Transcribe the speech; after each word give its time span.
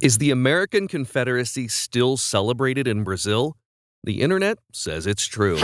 Is 0.00 0.16
the 0.16 0.30
American 0.30 0.88
Confederacy 0.88 1.68
still 1.68 2.16
celebrated 2.16 2.88
in 2.88 3.04
Brazil? 3.04 3.58
The 4.02 4.22
internet 4.22 4.56
says 4.72 5.06
it's 5.06 5.26
true. 5.26 5.58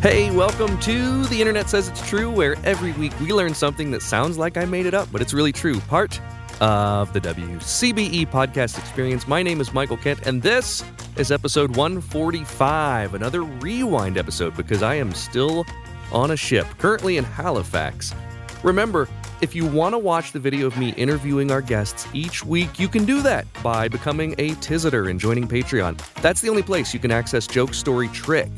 Hey, 0.00 0.34
welcome 0.34 0.78
to 0.80 1.26
The 1.26 1.36
Internet 1.38 1.68
Says 1.68 1.88
It's 1.88 2.08
True, 2.08 2.30
where 2.30 2.56
every 2.64 2.92
week 2.92 3.12
we 3.20 3.30
learn 3.30 3.52
something 3.52 3.90
that 3.90 4.00
sounds 4.00 4.38
like 4.38 4.56
I 4.56 4.64
made 4.64 4.86
it 4.86 4.94
up, 4.94 5.06
but 5.12 5.20
it's 5.20 5.34
really 5.34 5.52
true. 5.52 5.80
Part 5.80 6.18
of 6.62 7.12
the 7.12 7.20
WCBE 7.20 8.30
podcast 8.30 8.78
experience. 8.78 9.28
My 9.28 9.42
name 9.42 9.60
is 9.60 9.74
Michael 9.74 9.98
Kent, 9.98 10.26
and 10.26 10.40
this 10.40 10.82
is 11.16 11.30
episode 11.30 11.76
145, 11.76 13.12
another 13.12 13.42
rewind 13.42 14.16
episode 14.16 14.56
because 14.56 14.82
I 14.82 14.94
am 14.94 15.12
still 15.12 15.66
on 16.10 16.30
a 16.30 16.38
ship, 16.38 16.66
currently 16.78 17.18
in 17.18 17.24
Halifax. 17.24 18.14
Remember, 18.62 19.08
if 19.42 19.56
you 19.56 19.66
want 19.66 19.92
to 19.92 19.98
watch 19.98 20.30
the 20.30 20.38
video 20.38 20.68
of 20.68 20.78
me 20.78 20.90
interviewing 20.90 21.50
our 21.50 21.60
guests 21.60 22.06
each 22.14 22.44
week, 22.44 22.78
you 22.78 22.88
can 22.88 23.04
do 23.04 23.20
that 23.22 23.44
by 23.60 23.88
becoming 23.88 24.34
a 24.38 24.50
Tizitor 24.52 25.10
and 25.10 25.18
joining 25.18 25.48
Patreon. 25.48 25.98
That's 26.22 26.40
the 26.40 26.48
only 26.48 26.62
place 26.62 26.94
you 26.94 27.00
can 27.00 27.10
access 27.10 27.48
Joke 27.48 27.74
Story 27.74 28.06
Trick. 28.08 28.50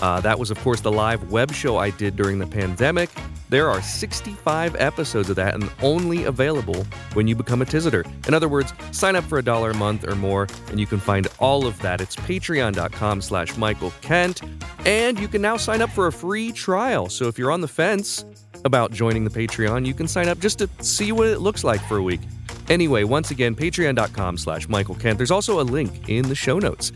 Uh, 0.00 0.20
that 0.20 0.36
was, 0.36 0.50
of 0.50 0.58
course, 0.58 0.80
the 0.80 0.90
live 0.90 1.30
web 1.30 1.52
show 1.52 1.76
I 1.76 1.90
did 1.90 2.16
during 2.16 2.40
the 2.40 2.46
pandemic. 2.46 3.08
There 3.50 3.70
are 3.70 3.80
65 3.80 4.74
episodes 4.80 5.30
of 5.30 5.36
that 5.36 5.54
and 5.54 5.70
only 5.80 6.24
available 6.24 6.84
when 7.12 7.28
you 7.28 7.36
become 7.36 7.62
a 7.62 7.64
Tizitor. 7.64 8.04
In 8.26 8.34
other 8.34 8.48
words, 8.48 8.72
sign 8.90 9.14
up 9.14 9.22
for 9.22 9.38
a 9.38 9.44
dollar 9.44 9.70
a 9.70 9.74
month 9.74 10.08
or 10.08 10.16
more, 10.16 10.48
and 10.70 10.80
you 10.80 10.86
can 10.86 10.98
find 10.98 11.28
all 11.38 11.66
of 11.68 11.80
that. 11.82 12.00
It's 12.00 12.16
patreon.com 12.16 13.20
slash 13.20 13.56
Michael 13.56 13.92
Kent. 14.00 14.42
And 14.86 15.20
you 15.20 15.28
can 15.28 15.40
now 15.40 15.56
sign 15.56 15.82
up 15.82 15.90
for 15.90 16.08
a 16.08 16.12
free 16.12 16.50
trial. 16.50 17.08
So 17.08 17.28
if 17.28 17.38
you're 17.38 17.52
on 17.52 17.60
the 17.60 17.68
fence, 17.68 18.24
about 18.64 18.92
joining 18.92 19.24
the 19.24 19.30
Patreon, 19.30 19.86
you 19.86 19.94
can 19.94 20.08
sign 20.08 20.28
up 20.28 20.38
just 20.38 20.58
to 20.58 20.68
see 20.80 21.12
what 21.12 21.28
it 21.28 21.40
looks 21.40 21.64
like 21.64 21.80
for 21.82 21.96
a 21.96 22.02
week. 22.02 22.20
Anyway, 22.68 23.04
once 23.04 23.30
again, 23.30 23.54
patreon.com 23.54 24.38
slash 24.38 24.68
Michael 24.68 24.94
Kent. 24.94 25.18
There's 25.18 25.30
also 25.30 25.60
a 25.60 25.62
link 25.62 26.08
in 26.08 26.28
the 26.28 26.34
show 26.34 26.58
notes. 26.58 26.92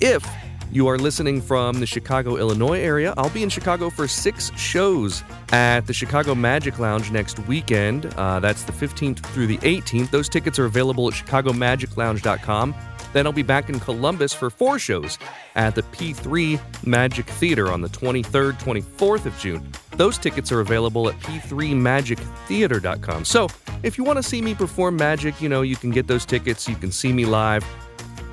If 0.00 0.26
you 0.72 0.88
are 0.88 0.98
listening 0.98 1.42
from 1.42 1.80
the 1.80 1.86
Chicago, 1.86 2.36
Illinois 2.36 2.80
area, 2.80 3.12
I'll 3.18 3.30
be 3.30 3.42
in 3.42 3.50
Chicago 3.50 3.90
for 3.90 4.08
six 4.08 4.50
shows 4.56 5.22
at 5.52 5.82
the 5.82 5.92
Chicago 5.92 6.34
Magic 6.34 6.78
Lounge 6.78 7.10
next 7.10 7.38
weekend. 7.40 8.06
Uh, 8.06 8.40
that's 8.40 8.62
the 8.62 8.72
15th 8.72 9.18
through 9.18 9.48
the 9.48 9.58
18th. 9.58 10.10
Those 10.10 10.30
tickets 10.30 10.58
are 10.58 10.64
available 10.64 11.08
at 11.08 11.14
chicagomagiclounge.com. 11.14 12.74
Then 13.12 13.26
I'll 13.26 13.32
be 13.32 13.42
back 13.42 13.68
in 13.68 13.80
Columbus 13.80 14.32
for 14.32 14.50
four 14.50 14.78
shows 14.78 15.18
at 15.54 15.74
the 15.74 15.82
P3 15.82 16.60
Magic 16.86 17.26
Theater 17.26 17.70
on 17.70 17.80
the 17.80 17.88
23rd, 17.88 18.60
24th 18.60 19.26
of 19.26 19.36
June. 19.38 19.66
Those 19.96 20.18
tickets 20.18 20.52
are 20.52 20.60
available 20.60 21.08
at 21.08 21.18
p3magictheater.com. 21.20 23.24
So 23.24 23.48
if 23.82 23.98
you 23.98 24.04
want 24.04 24.18
to 24.18 24.22
see 24.22 24.40
me 24.40 24.54
perform 24.54 24.96
magic, 24.96 25.40
you 25.40 25.48
know, 25.48 25.62
you 25.62 25.76
can 25.76 25.90
get 25.90 26.06
those 26.06 26.24
tickets, 26.24 26.68
you 26.68 26.76
can 26.76 26.92
see 26.92 27.12
me 27.12 27.24
live. 27.24 27.64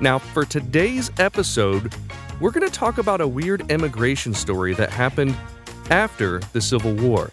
Now, 0.00 0.18
for 0.18 0.44
today's 0.44 1.10
episode, 1.18 1.94
we're 2.40 2.52
going 2.52 2.66
to 2.66 2.72
talk 2.72 2.98
about 2.98 3.20
a 3.20 3.28
weird 3.28 3.70
immigration 3.70 4.32
story 4.32 4.72
that 4.74 4.90
happened 4.90 5.36
after 5.90 6.38
the 6.52 6.60
Civil 6.60 6.94
War. 6.94 7.30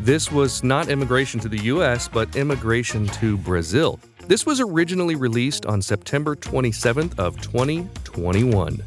This 0.00 0.32
was 0.32 0.62
not 0.62 0.88
immigration 0.88 1.40
to 1.40 1.48
the 1.48 1.64
US, 1.64 2.08
but 2.08 2.36
immigration 2.36 3.06
to 3.08 3.36
Brazil. 3.38 3.98
This 4.26 4.44
was 4.44 4.60
originally 4.60 5.14
released 5.14 5.66
on 5.66 5.80
September 5.80 6.34
27th 6.34 7.16
of 7.16 7.40
2021. 7.40 8.82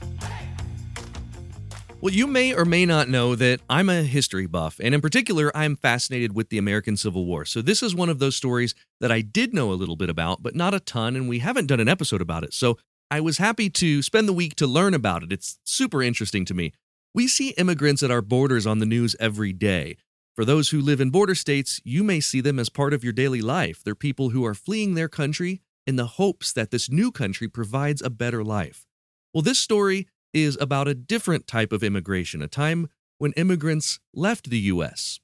Well, 2.02 2.14
you 2.14 2.28
may 2.28 2.54
or 2.54 2.66
may 2.66 2.86
not 2.86 3.08
know 3.08 3.36
that 3.36 3.62
I'm 3.70 3.88
a 3.88 4.04
history 4.04 4.48
buff, 4.48 4.82
and 4.84 4.94
in 4.94 5.00
particular, 5.00 5.50
I'm 5.56 5.78
fascinated 5.78 6.36
with 6.36 6.50
the 6.50 6.58
American 6.58 6.98
Civil 6.98 7.26
War. 7.26 7.46
So, 7.46 7.62
this 7.62 7.82
is 7.82 7.96
one 7.96 8.10
of 8.10 8.20
those 8.20 8.36
stories 8.36 8.76
that 9.00 9.14
I 9.14 9.22
did 9.22 9.54
know 9.54 9.72
a 9.72 9.80
little 9.80 9.96
bit 9.96 10.10
about, 10.10 10.44
but 10.44 10.56
not 10.56 10.74
a 10.74 10.82
ton, 10.82 11.16
and 11.16 11.30
we 11.30 11.40
haven't 11.40 11.68
done 11.68 11.80
an 11.80 11.88
episode 11.88 12.22
about 12.22 12.44
it. 12.44 12.54
So, 12.54 12.78
I 13.10 13.22
was 13.22 13.38
happy 13.38 13.70
to 13.70 14.02
spend 14.02 14.28
the 14.28 14.34
week 14.34 14.56
to 14.56 14.68
learn 14.68 14.94
about 14.94 15.24
it. 15.24 15.32
It's 15.32 15.58
super 15.64 16.04
interesting 16.04 16.44
to 16.46 16.54
me. 16.54 16.74
We 17.14 17.30
see 17.30 17.52
immigrants 17.52 18.04
at 18.04 18.12
our 18.12 18.22
borders 18.22 18.68
on 18.68 18.80
the 18.80 18.86
news 18.86 19.16
every 19.22 19.54
day. 19.54 19.96
For 20.36 20.46
those 20.46 20.70
who 20.70 20.82
live 20.82 21.02
in 21.02 21.10
border 21.10 21.36
states, 21.36 21.82
you 21.84 22.04
may 22.04 22.20
see 22.20 22.42
them 22.42 22.60
as 22.60 22.70
part 22.70 22.94
of 22.94 23.04
your 23.04 23.14
daily 23.14 23.42
life. 23.42 23.84
They're 23.84 23.96
people 23.96 24.30
who 24.30 24.46
are 24.46 24.54
fleeing 24.54 24.94
their 24.94 25.10
country 25.10 25.62
in 25.86 25.96
the 25.96 26.06
hopes 26.06 26.54
that 26.54 26.72
this 26.72 26.90
new 26.90 27.12
country 27.12 27.48
provides 27.48 28.02
a 28.02 28.10
better 28.10 28.44
life. 28.44 28.86
Well, 29.34 29.42
this 29.42 29.60
story 29.60 30.08
is 30.34 30.58
about 30.62 30.88
a 30.88 30.94
different 30.94 31.48
type 31.48 31.72
of 31.72 31.84
immigration, 31.84 32.42
a 32.42 32.48
time 32.48 32.90
when 33.18 33.34
immigrants 33.34 34.00
left 34.14 34.50
the 34.50 34.60
U.S. 34.60 35.20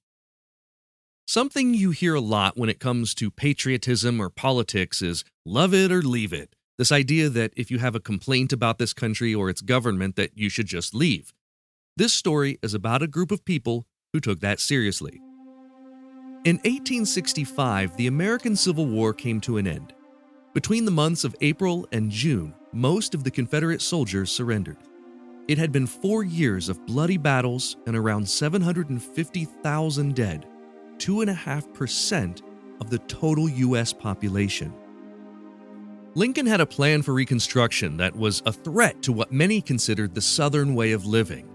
Something 1.27 1.73
you 1.73 1.91
hear 1.91 2.13
a 2.13 2.21
lot 2.21 2.57
when 2.57 2.69
it 2.69 2.79
comes 2.79 3.15
to 3.15 3.31
patriotism 3.31 4.19
or 4.19 4.29
politics 4.29 5.01
is 5.01 5.23
love 5.45 5.73
it 5.73 5.91
or 5.91 6.01
leave 6.01 6.33
it. 6.33 6.55
This 6.77 6.91
idea 6.91 7.29
that 7.29 7.53
if 7.55 7.71
you 7.71 7.79
have 7.79 7.95
a 7.95 7.99
complaint 7.99 8.51
about 8.51 8.77
this 8.77 8.93
country 8.93 9.33
or 9.33 9.49
its 9.49 9.61
government 9.61 10.17
that 10.17 10.37
you 10.37 10.49
should 10.49 10.67
just 10.67 10.93
leave. 10.93 11.33
This 11.97 12.13
story 12.13 12.59
is 12.61 12.73
about 12.73 13.01
a 13.01 13.07
group 13.07 13.31
of 13.31 13.45
people 13.45 13.87
who 14.15 14.21
took 14.21 14.39
that 14.39 14.61
seriously. 14.61 15.21
In 16.45 16.55
1865, 16.59 17.97
the 17.97 18.07
American 18.07 18.55
Civil 18.55 18.85
War 18.85 19.13
came 19.13 19.41
to 19.41 19.57
an 19.57 19.67
end. 19.67 19.93
Between 20.53 20.85
the 20.85 20.91
months 20.91 21.25
of 21.25 21.35
April 21.41 21.85
and 21.91 22.09
June, 22.09 22.53
most 22.71 23.13
of 23.13 23.25
the 23.25 23.31
Confederate 23.31 23.81
soldiers 23.81 24.31
surrendered. 24.31 24.77
It 25.49 25.57
had 25.57 25.73
been 25.73 25.85
four 25.85 26.23
years 26.23 26.69
of 26.69 26.85
bloody 26.85 27.17
battles 27.17 27.75
and 27.87 27.95
around 27.97 28.25
750,000 28.25 30.15
dead, 30.15 30.47
2.5% 30.97 32.41
of 32.79 32.89
the 32.89 32.99
total 32.99 33.49
U.S. 33.49 33.91
population. 33.91 34.73
Lincoln 36.13 36.45
had 36.45 36.61
a 36.61 36.65
plan 36.65 37.01
for 37.01 37.13
Reconstruction 37.13 37.97
that 37.97 38.15
was 38.15 38.41
a 38.45 38.53
threat 38.53 39.01
to 39.01 39.11
what 39.11 39.33
many 39.33 39.59
considered 39.59 40.15
the 40.15 40.21
Southern 40.21 40.73
way 40.73 40.93
of 40.93 41.05
living. 41.05 41.49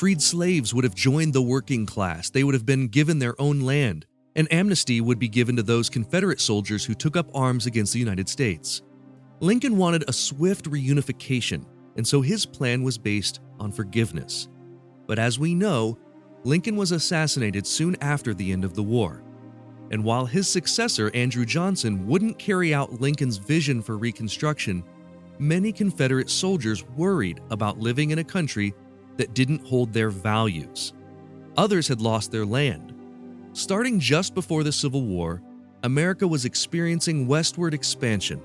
Freed 0.00 0.22
slaves 0.22 0.72
would 0.72 0.84
have 0.84 0.94
joined 0.94 1.34
the 1.34 1.42
working 1.42 1.84
class, 1.84 2.30
they 2.30 2.42
would 2.42 2.54
have 2.54 2.64
been 2.64 2.88
given 2.88 3.18
their 3.18 3.38
own 3.38 3.60
land, 3.60 4.06
and 4.34 4.50
amnesty 4.50 5.02
would 5.02 5.18
be 5.18 5.28
given 5.28 5.56
to 5.56 5.62
those 5.62 5.90
Confederate 5.90 6.40
soldiers 6.40 6.86
who 6.86 6.94
took 6.94 7.18
up 7.18 7.28
arms 7.34 7.66
against 7.66 7.92
the 7.92 7.98
United 7.98 8.26
States. 8.26 8.80
Lincoln 9.40 9.76
wanted 9.76 10.08
a 10.08 10.12
swift 10.14 10.70
reunification, 10.70 11.66
and 11.96 12.08
so 12.08 12.22
his 12.22 12.46
plan 12.46 12.82
was 12.82 12.96
based 12.96 13.40
on 13.58 13.70
forgiveness. 13.72 14.48
But 15.06 15.18
as 15.18 15.38
we 15.38 15.54
know, 15.54 15.98
Lincoln 16.44 16.76
was 16.76 16.92
assassinated 16.92 17.66
soon 17.66 17.94
after 18.00 18.32
the 18.32 18.52
end 18.52 18.64
of 18.64 18.72
the 18.72 18.82
war. 18.82 19.22
And 19.90 20.02
while 20.02 20.24
his 20.24 20.48
successor, 20.48 21.10
Andrew 21.12 21.44
Johnson, 21.44 22.06
wouldn't 22.06 22.38
carry 22.38 22.72
out 22.72 23.02
Lincoln's 23.02 23.36
vision 23.36 23.82
for 23.82 23.98
Reconstruction, 23.98 24.82
many 25.38 25.72
Confederate 25.72 26.30
soldiers 26.30 26.86
worried 26.88 27.42
about 27.50 27.78
living 27.78 28.12
in 28.12 28.20
a 28.20 28.24
country 28.24 28.72
that 29.20 29.34
didn't 29.34 29.66
hold 29.66 29.92
their 29.92 30.08
values. 30.08 30.94
Others 31.58 31.86
had 31.88 32.00
lost 32.00 32.32
their 32.32 32.46
land. 32.46 32.94
Starting 33.52 34.00
just 34.00 34.34
before 34.34 34.64
the 34.64 34.72
Civil 34.72 35.02
War, 35.02 35.42
America 35.82 36.26
was 36.26 36.46
experiencing 36.46 37.26
westward 37.26 37.74
expansion. 37.74 38.40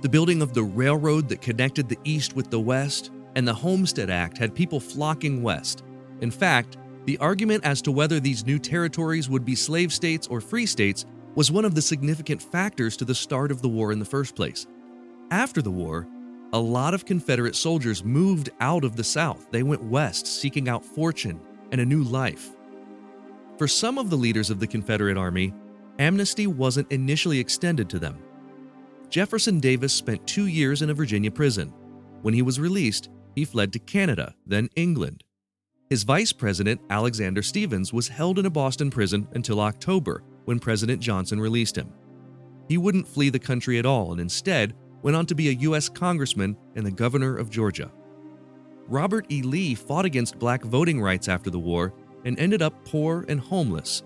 The 0.00 0.08
building 0.08 0.42
of 0.42 0.54
the 0.54 0.64
railroad 0.64 1.28
that 1.28 1.40
connected 1.40 1.88
the 1.88 1.98
East 2.02 2.34
with 2.34 2.50
the 2.50 2.58
West 2.58 3.12
and 3.36 3.46
the 3.46 3.54
Homestead 3.54 4.10
Act 4.10 4.38
had 4.38 4.56
people 4.56 4.80
flocking 4.80 5.40
west. 5.40 5.84
In 6.20 6.32
fact, 6.32 6.78
the 7.04 7.18
argument 7.18 7.64
as 7.64 7.80
to 7.82 7.92
whether 7.92 8.18
these 8.18 8.44
new 8.44 8.58
territories 8.58 9.28
would 9.28 9.44
be 9.44 9.54
slave 9.54 9.92
states 9.92 10.26
or 10.26 10.40
free 10.40 10.66
states 10.66 11.06
was 11.36 11.52
one 11.52 11.64
of 11.64 11.76
the 11.76 11.82
significant 11.82 12.42
factors 12.42 12.96
to 12.96 13.04
the 13.04 13.14
start 13.14 13.52
of 13.52 13.62
the 13.62 13.68
war 13.68 13.92
in 13.92 14.00
the 14.00 14.04
first 14.04 14.34
place. 14.34 14.66
After 15.30 15.62
the 15.62 15.70
war, 15.70 16.08
a 16.54 16.60
lot 16.60 16.92
of 16.92 17.06
Confederate 17.06 17.56
soldiers 17.56 18.04
moved 18.04 18.50
out 18.60 18.84
of 18.84 18.94
the 18.94 19.04
South. 19.04 19.50
They 19.50 19.62
went 19.62 19.82
west 19.82 20.26
seeking 20.26 20.68
out 20.68 20.84
fortune 20.84 21.40
and 21.70 21.80
a 21.80 21.86
new 21.86 22.02
life. 22.02 22.50
For 23.56 23.66
some 23.66 23.96
of 23.96 24.10
the 24.10 24.16
leaders 24.16 24.50
of 24.50 24.60
the 24.60 24.66
Confederate 24.66 25.16
Army, 25.16 25.54
amnesty 25.98 26.46
wasn't 26.46 26.92
initially 26.92 27.38
extended 27.38 27.88
to 27.90 27.98
them. 27.98 28.18
Jefferson 29.08 29.60
Davis 29.60 29.94
spent 29.94 30.26
two 30.26 30.46
years 30.46 30.82
in 30.82 30.90
a 30.90 30.94
Virginia 30.94 31.30
prison. 31.30 31.72
When 32.20 32.34
he 32.34 32.42
was 32.42 32.60
released, 32.60 33.08
he 33.34 33.44
fled 33.44 33.72
to 33.72 33.78
Canada, 33.78 34.34
then 34.46 34.68
England. 34.76 35.24
His 35.88 36.02
vice 36.02 36.32
president, 36.32 36.80
Alexander 36.90 37.42
Stephens, 37.42 37.92
was 37.92 38.08
held 38.08 38.38
in 38.38 38.46
a 38.46 38.50
Boston 38.50 38.90
prison 38.90 39.26
until 39.32 39.60
October 39.60 40.22
when 40.44 40.58
President 40.58 41.00
Johnson 41.00 41.40
released 41.40 41.76
him. 41.76 41.92
He 42.68 42.78
wouldn't 42.78 43.08
flee 43.08 43.28
the 43.28 43.38
country 43.38 43.78
at 43.78 43.86
all 43.86 44.12
and 44.12 44.20
instead 44.20 44.74
went 45.02 45.16
on 45.16 45.26
to 45.26 45.34
be 45.34 45.48
a 45.48 45.52
U.S. 45.52 45.88
Congressman 45.88 46.56
and 46.74 46.86
the 46.86 46.90
governor 46.90 47.36
of 47.36 47.50
Georgia. 47.50 47.90
Robert 48.88 49.26
E. 49.30 49.42
Lee 49.42 49.74
fought 49.74 50.04
against 50.04 50.38
black 50.38 50.62
voting 50.62 51.00
rights 51.00 51.28
after 51.28 51.50
the 51.50 51.58
war 51.58 51.92
and 52.24 52.38
ended 52.38 52.62
up 52.62 52.84
poor 52.84 53.24
and 53.28 53.40
homeless 53.40 54.02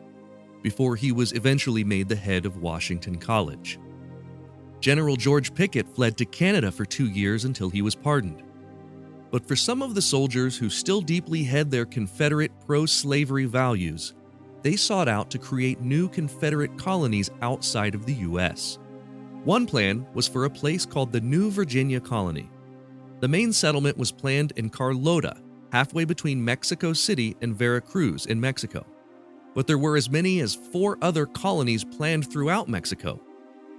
before 0.63 0.97
he 0.97 1.13
was 1.13 1.33
eventually 1.33 1.85
made 1.85 2.09
the 2.09 2.17
head 2.17 2.47
of 2.47 2.57
Washington 2.57 3.17
College. 3.17 3.79
General 4.81 5.17
George 5.17 5.55
Pickett 5.55 5.89
fled 5.95 6.17
to 6.19 6.25
Canada 6.25 6.71
for 6.71 6.85
two 6.85 7.09
years 7.09 7.45
until 7.45 7.71
he 7.71 7.83
was 7.83 7.95
pardoned. 7.95 8.43
But 9.31 9.47
for 9.47 9.57
some 9.57 9.83
of 9.83 9.95
the 9.95 10.03
soldiers 10.03 10.57
who 10.57 10.71
still 10.71 11.01
deeply 11.01 11.43
had 11.43 11.71
their 11.71 11.85
Confederate 11.85 12.53
pro 12.67 12.87
slavery 12.87 13.47
values, 13.47 14.15
they 14.63 14.77
sought 14.77 15.09
out 15.09 15.31
to 15.31 15.39
create 15.39 15.81
new 15.81 16.09
Confederate 16.09 16.77
colonies 16.77 17.31
outside 17.43 17.95
of 17.95 18.07
the 18.07 18.15
U.S. 18.15 18.79
One 19.47 19.65
plan 19.65 20.05
was 20.13 20.27
for 20.27 20.45
a 20.45 20.51
place 20.51 20.85
called 20.85 21.13
the 21.13 21.21
New 21.21 21.53
Virginia 21.53 22.01
Colony. 22.01 22.51
The 23.21 23.29
main 23.29 23.53
settlement 23.53 23.97
was 23.97 24.11
planned 24.11 24.53
in 24.57 24.71
Carlota, 24.71 25.37
halfway 25.71 26.05
between 26.05 26.45
Mexico 26.45 26.93
City 26.93 27.37
and 27.43 27.55
Veracruz 27.55 28.27
in 28.27 28.41
Mexico. 28.41 28.85
But 29.55 29.69
there 29.69 29.79
were 29.79 29.97
as 29.97 30.11
many 30.11 30.41
as 30.41 30.57
four 30.57 30.99
other 31.01 31.27
colonies 31.27 31.85
planned 31.85 32.29
throughout 32.29 32.69
Mexico. 32.69 33.21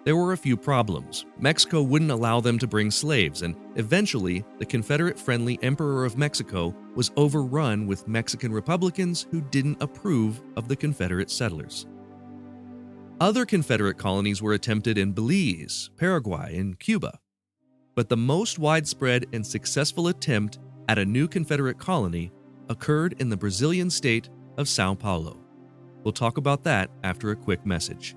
There 0.05 0.15
were 0.15 0.31
a 0.31 0.37
few 0.37 0.55
problems. 0.55 1.25
Mexico 1.37 1.81
wouldn't 1.81 2.11
allow 2.11 2.39
them 2.39 2.57
to 2.59 2.65
bring 2.65 2.89
slaves, 2.89 3.41
and 3.41 3.53
eventually, 3.75 4.45
the 4.59 4.65
Confederate 4.65 5.19
friendly 5.19 5.59
Emperor 5.61 6.05
of 6.05 6.17
Mexico 6.17 6.73
was 6.95 7.11
overrun 7.17 7.85
with 7.87 8.07
Mexican 8.07 8.53
Republicans 8.53 9.27
who 9.31 9.41
didn't 9.41 9.83
approve 9.83 10.41
of 10.55 10.69
the 10.69 10.77
Confederate 10.77 11.29
settlers. 11.29 11.87
Other 13.19 13.47
Confederate 13.47 13.97
colonies 13.97 14.43
were 14.43 14.53
attempted 14.53 14.95
in 14.99 15.11
Belize, 15.11 15.89
Paraguay, 15.97 16.55
and 16.55 16.79
Cuba. 16.79 17.17
But 17.95 18.09
the 18.09 18.17
most 18.17 18.59
widespread 18.59 19.25
and 19.33 19.45
successful 19.45 20.09
attempt 20.09 20.59
at 20.87 20.99
a 20.99 21.05
new 21.05 21.27
Confederate 21.27 21.79
colony 21.79 22.31
occurred 22.69 23.15
in 23.19 23.29
the 23.29 23.37
Brazilian 23.37 23.89
state 23.89 24.29
of 24.57 24.69
Sao 24.69 24.93
Paulo. 24.93 25.39
We'll 26.03 26.13
talk 26.13 26.37
about 26.37 26.63
that 26.65 26.91
after 27.03 27.31
a 27.31 27.35
quick 27.35 27.65
message. 27.65 28.15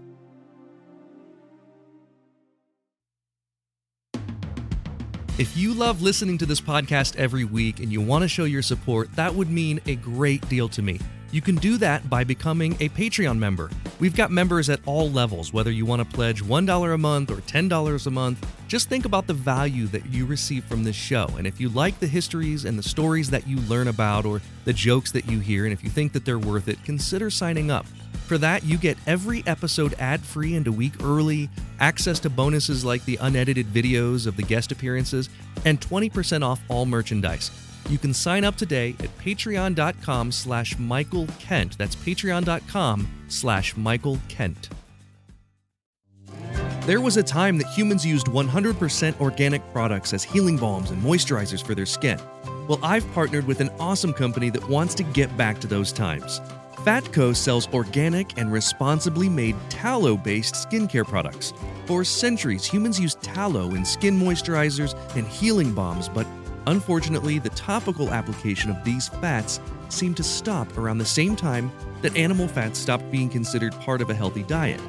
If 5.38 5.56
you 5.56 5.72
love 5.72 6.02
listening 6.02 6.36
to 6.36 6.44
this 6.44 6.60
podcast 6.60 7.16
every 7.16 7.44
week 7.44 7.80
and 7.80 7.90
you 7.90 8.02
want 8.02 8.20
to 8.20 8.28
show 8.28 8.44
your 8.44 8.60
support, 8.60 9.10
that 9.16 9.34
would 9.34 9.48
mean 9.48 9.80
a 9.86 9.96
great 9.96 10.46
deal 10.50 10.68
to 10.68 10.82
me. 10.82 11.00
You 11.32 11.40
can 11.40 11.54
do 11.56 11.76
that 11.78 12.10
by 12.10 12.24
becoming 12.24 12.72
a 12.80 12.88
Patreon 12.88 13.38
member. 13.38 13.70
We've 14.00 14.16
got 14.16 14.32
members 14.32 14.68
at 14.68 14.80
all 14.84 15.10
levels, 15.10 15.52
whether 15.52 15.70
you 15.70 15.86
want 15.86 16.00
to 16.00 16.16
pledge 16.16 16.42
$1 16.42 16.94
a 16.94 16.98
month 16.98 17.30
or 17.30 17.36
$10 17.36 18.06
a 18.06 18.10
month. 18.10 18.46
Just 18.66 18.88
think 18.88 19.04
about 19.04 19.28
the 19.28 19.34
value 19.34 19.86
that 19.88 20.06
you 20.06 20.26
receive 20.26 20.64
from 20.64 20.82
this 20.82 20.96
show. 20.96 21.28
And 21.38 21.46
if 21.46 21.60
you 21.60 21.68
like 21.68 22.00
the 22.00 22.06
histories 22.08 22.64
and 22.64 22.76
the 22.76 22.82
stories 22.82 23.30
that 23.30 23.46
you 23.46 23.58
learn 23.60 23.86
about 23.88 24.24
or 24.24 24.40
the 24.64 24.72
jokes 24.72 25.12
that 25.12 25.28
you 25.28 25.38
hear, 25.38 25.64
and 25.64 25.72
if 25.72 25.84
you 25.84 25.90
think 25.90 26.12
that 26.14 26.24
they're 26.24 26.38
worth 26.38 26.66
it, 26.66 26.82
consider 26.84 27.30
signing 27.30 27.70
up. 27.70 27.86
For 28.26 28.38
that, 28.38 28.64
you 28.64 28.76
get 28.78 28.96
every 29.06 29.44
episode 29.46 29.94
ad 29.98 30.20
free 30.20 30.54
and 30.54 30.66
a 30.66 30.72
week 30.72 30.94
early, 31.02 31.48
access 31.78 32.18
to 32.20 32.30
bonuses 32.30 32.84
like 32.84 33.04
the 33.04 33.18
unedited 33.20 33.66
videos 33.66 34.26
of 34.26 34.36
the 34.36 34.42
guest 34.42 34.72
appearances, 34.72 35.28
and 35.64 35.80
20% 35.80 36.44
off 36.44 36.60
all 36.68 36.86
merchandise. 36.86 37.50
You 37.88 37.98
can 37.98 38.14
sign 38.14 38.44
up 38.44 38.56
today 38.56 38.90
at 39.00 39.16
patreon.com 39.18 40.32
slash 40.32 40.78
Michael 40.78 41.26
Kent. 41.38 41.78
That's 41.78 41.96
patreon.com 41.96 43.08
slash 43.28 43.76
Michael 43.76 44.18
Kent. 44.28 44.68
There 46.86 47.00
was 47.00 47.16
a 47.16 47.22
time 47.22 47.58
that 47.58 47.66
humans 47.68 48.06
used 48.06 48.26
100% 48.26 49.20
organic 49.20 49.72
products 49.72 50.12
as 50.12 50.24
healing 50.24 50.56
balms 50.56 50.90
and 50.90 51.02
moisturizers 51.02 51.64
for 51.64 51.74
their 51.74 51.86
skin. 51.86 52.18
Well, 52.68 52.80
I've 52.82 53.10
partnered 53.12 53.46
with 53.46 53.60
an 53.60 53.68
awesome 53.78 54.12
company 54.12 54.50
that 54.50 54.68
wants 54.68 54.94
to 54.94 55.02
get 55.02 55.36
back 55.36 55.60
to 55.60 55.66
those 55.66 55.92
times. 55.92 56.40
Fatco 56.84 57.36
sells 57.36 57.68
organic 57.74 58.38
and 58.38 58.50
responsibly 58.50 59.28
made 59.28 59.54
tallow 59.68 60.16
based 60.16 60.54
skincare 60.54 61.06
products. 61.06 61.52
For 61.84 62.04
centuries, 62.04 62.64
humans 62.64 62.98
used 62.98 63.20
tallow 63.20 63.74
in 63.74 63.84
skin 63.84 64.18
moisturizers 64.18 64.96
and 65.14 65.26
healing 65.26 65.74
balms, 65.74 66.08
but 66.08 66.26
Unfortunately, 66.66 67.38
the 67.38 67.48
topical 67.50 68.10
application 68.10 68.70
of 68.70 68.84
these 68.84 69.08
fats 69.08 69.60
seemed 69.88 70.16
to 70.16 70.22
stop 70.22 70.76
around 70.76 70.98
the 70.98 71.04
same 71.04 71.34
time 71.34 71.70
that 72.02 72.16
animal 72.16 72.48
fats 72.48 72.78
stopped 72.78 73.10
being 73.10 73.28
considered 73.28 73.72
part 73.80 74.00
of 74.00 74.10
a 74.10 74.14
healthy 74.14 74.42
diet. 74.44 74.80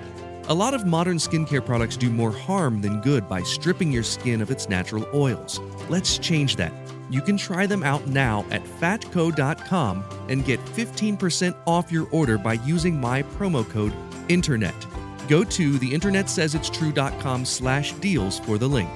A 0.48 0.54
lot 0.54 0.74
of 0.74 0.86
modern 0.86 1.18
skincare 1.18 1.66
products 1.66 1.96
do 1.96 2.10
more 2.10 2.32
harm 2.32 2.82
than 2.82 3.00
good 3.02 3.30
by 3.30 3.42
stripping 3.42 3.92
your 3.92 4.04
skin 4.04 4.42
of 4.42 4.52
its 4.52 4.68
natural 4.68 5.08
oils. 5.14 5.60
Let's 5.88 6.18
change 6.18 6.56
that. 6.58 6.74
You 7.10 7.22
can 7.22 7.38
try 7.38 7.66
them 7.66 7.84
out 7.84 8.08
now 8.08 8.46
at 8.52 8.64
fatco.com 8.64 10.04
and 10.30 10.46
get 10.46 10.60
15% 10.66 11.56
off 11.68 11.92
your 11.92 12.08
order 12.12 12.38
by 12.38 12.54
using 12.54 13.00
my 13.00 13.24
promo 13.24 13.68
code 13.70 13.94
INTERNET. 14.30 14.88
Go 15.28 15.44
to 15.44 15.74
theinternetsaysitstrue.com 15.74 17.46
slash 17.46 17.94
deals 17.94 18.40
for 18.40 18.58
the 18.58 18.68
link. 18.68 18.90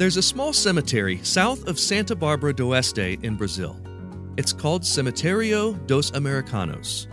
There's 0.00 0.16
a 0.16 0.22
small 0.22 0.54
cemetery 0.54 1.20
south 1.22 1.68
of 1.68 1.78
Santa 1.78 2.16
Barbara 2.16 2.54
do 2.54 2.70
Oeste 2.70 3.22
in 3.22 3.36
Brazil. 3.36 3.76
It's 4.38 4.52
called 4.52 4.80
Cemiterio 4.80 5.74
dos 5.86 6.10
Americanos, 6.12 7.06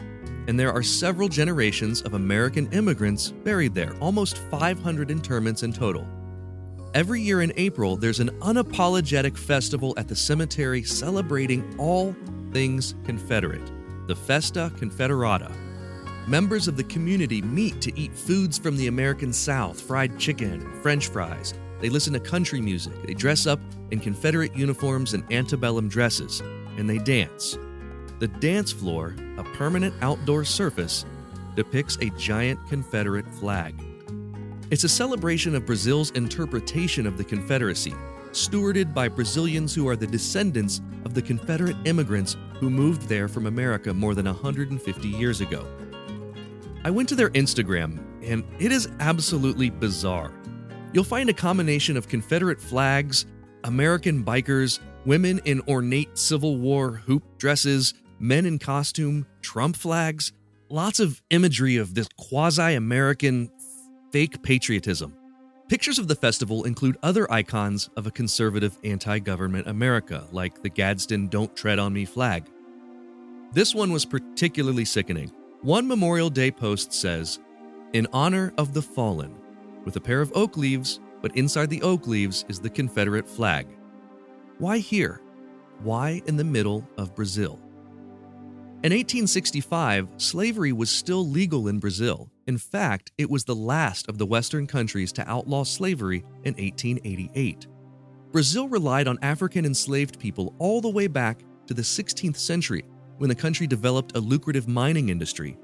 and 0.48 0.58
there 0.58 0.72
are 0.72 0.82
several 0.82 1.28
generations 1.28 2.02
of 2.04 2.14
American 2.14 2.72
immigrants 2.72 3.32
buried 3.32 3.74
there, 3.74 3.94
almost 4.00 4.38
500 4.38 5.12
interments 5.12 5.64
in 5.64 5.74
total. 5.74 6.08
Every 6.94 7.22
year 7.22 7.42
in 7.42 7.52
April, 7.58 7.98
there's 7.98 8.22
an 8.22 8.30
unapologetic 8.40 9.38
festival 9.38 9.94
at 9.98 10.08
the 10.08 10.16
cemetery 10.16 10.82
celebrating 10.84 11.76
all 11.78 12.16
things 12.54 12.96
Confederate, 13.04 13.70
the 14.08 14.16
Festa 14.16 14.72
Confederada. 14.78 15.67
Members 16.28 16.68
of 16.68 16.76
the 16.76 16.84
community 16.84 17.42
meet 17.42 17.80
to 17.80 17.98
eat 17.98 18.14
foods 18.14 18.58
from 18.58 18.76
the 18.76 18.88
American 18.88 19.32
South, 19.32 19.80
fried 19.80 20.20
chicken, 20.20 20.62
and 20.62 20.82
French 20.82 21.08
fries, 21.08 21.54
they 21.80 21.88
listen 21.88 22.12
to 22.12 22.20
country 22.20 22.60
music, 22.60 22.92
they 23.04 23.14
dress 23.14 23.48
up 23.48 23.62
in 23.92 24.02
Confederate 24.02 24.54
uniforms 24.54 25.14
and 25.14 25.24
antebellum 25.32 25.88
dresses, 25.88 26.42
and 26.76 26.90
they 26.90 26.98
dance. 26.98 27.58
The 28.20 28.28
dance 28.28 28.74
floor, 28.74 29.16
a 29.38 29.44
permanent 29.44 29.96
outdoor 30.02 30.44
surface, 30.44 31.06
depicts 31.56 31.98
a 32.02 32.10
giant 32.18 32.60
Confederate 32.68 33.34
flag. 33.36 33.82
It's 34.70 34.84
a 34.84 34.90
celebration 34.90 35.56
of 35.56 35.66
Brazil's 35.66 36.12
interpretation 36.12 37.08
of 37.08 37.18
the 37.18 37.24
Confederacy, 37.24 37.96
stewarded 38.34 38.94
by 38.94 39.08
Brazilians 39.08 39.74
who 39.74 39.88
are 39.88 39.96
the 39.96 40.06
descendants 40.06 40.82
of 41.06 41.14
the 41.14 41.22
Confederate 41.22 41.78
immigrants 41.86 42.36
who 42.56 42.70
moved 42.70 43.04
there 43.04 43.30
from 43.30 43.46
America 43.46 43.94
more 43.94 44.14
than 44.14 44.26
150 44.26 45.08
years 45.08 45.40
ago. 45.40 45.66
I 46.88 46.90
went 46.90 47.10
to 47.10 47.16
their 47.16 47.32
Instagram, 47.32 48.00
and 48.24 48.46
it 48.60 48.72
is 48.72 48.88
absolutely 49.02 49.70
bizarre. 49.70 50.32
You'll 50.94 51.04
find 51.04 51.30
a 51.30 51.34
combination 51.34 51.98
of 51.98 52.08
Confederate 52.08 52.62
flags, 52.62 53.26
American 53.66 54.24
bikers, 54.24 54.80
women 55.06 55.42
in 55.44 55.60
ornate 55.68 56.18
Civil 56.18 56.56
War 56.56 56.92
hoop 56.92 57.24
dresses, 57.40 57.94
men 58.20 58.46
in 58.46 58.58
costume, 58.58 59.26
Trump 59.42 59.76
flags, 59.76 60.32
lots 60.70 61.02
of 61.02 61.22
imagery 61.30 61.76
of 61.76 61.94
this 61.94 62.08
quasi 62.18 62.76
American 62.76 63.52
fake 64.14 64.42
patriotism. 64.42 65.14
Pictures 65.68 66.00
of 66.00 66.08
the 66.08 66.16
festival 66.16 66.64
include 66.64 66.96
other 67.04 67.30
icons 67.30 67.90
of 67.98 68.08
a 68.08 68.12
conservative 68.12 68.78
anti 68.86 69.20
government 69.20 69.68
America, 69.68 70.26
like 70.32 70.64
the 70.64 70.70
Gadsden 70.70 71.28
Don't 71.28 71.54
Tread 71.54 71.80
on 71.80 71.92
Me 71.92 72.06
flag. 72.06 72.46
This 73.52 73.76
one 73.76 73.92
was 73.92 74.06
particularly 74.06 74.86
sickening. 74.86 75.34
One 75.64 75.88
Memorial 75.88 76.30
Day 76.30 76.52
post 76.52 76.94
says, 76.94 77.40
In 77.94 78.08
honor 78.14 78.54
of 78.60 78.76
the 78.76 78.82
fallen, 78.82 79.36
with 79.86 79.96
a 79.96 80.00
pair 80.00 80.22
of 80.22 80.32
oak 80.36 80.56
leaves, 80.56 81.00
but 81.20 81.36
inside 81.36 81.72
the 81.72 81.82
oak 81.82 82.06
leaves 82.06 82.46
is 82.48 82.60
the 82.60 82.70
Confederate 82.70 83.28
flag. 83.28 83.68
Why 84.60 84.78
here? 84.78 85.20
Why 85.82 86.22
in 86.28 86.38
the 86.38 86.44
middle 86.44 86.88
of 86.98 87.16
Brazil? 87.16 87.60
In 88.84 88.94
1865, 88.94 90.08
slavery 90.18 90.74
was 90.74 90.92
still 90.92 91.28
legal 91.28 91.70
in 91.70 91.80
Brazil. 91.80 92.30
In 92.46 92.60
fact, 92.60 93.12
it 93.18 93.28
was 93.28 93.44
the 93.44 93.56
last 93.56 94.08
of 94.10 94.20
the 94.20 94.28
Western 94.28 94.68
countries 94.68 95.12
to 95.14 95.28
outlaw 95.28 95.64
slavery 95.64 96.20
in 96.44 96.54
1888. 96.54 97.66
Brazil 98.32 98.70
relied 98.70 99.08
on 99.08 99.18
African 99.24 99.66
enslaved 99.66 100.20
people 100.20 100.54
all 100.60 100.82
the 100.82 100.90
way 100.90 101.08
back 101.08 101.42
to 101.66 101.74
the 101.74 101.82
16th 101.82 102.38
century 102.38 102.86
when 103.18 103.30
the 103.30 103.36
country 103.36 103.68
developed 103.68 104.16
a 104.16 104.20
lucrative 104.20 104.68
mining 104.68 105.10
industry 105.10 105.58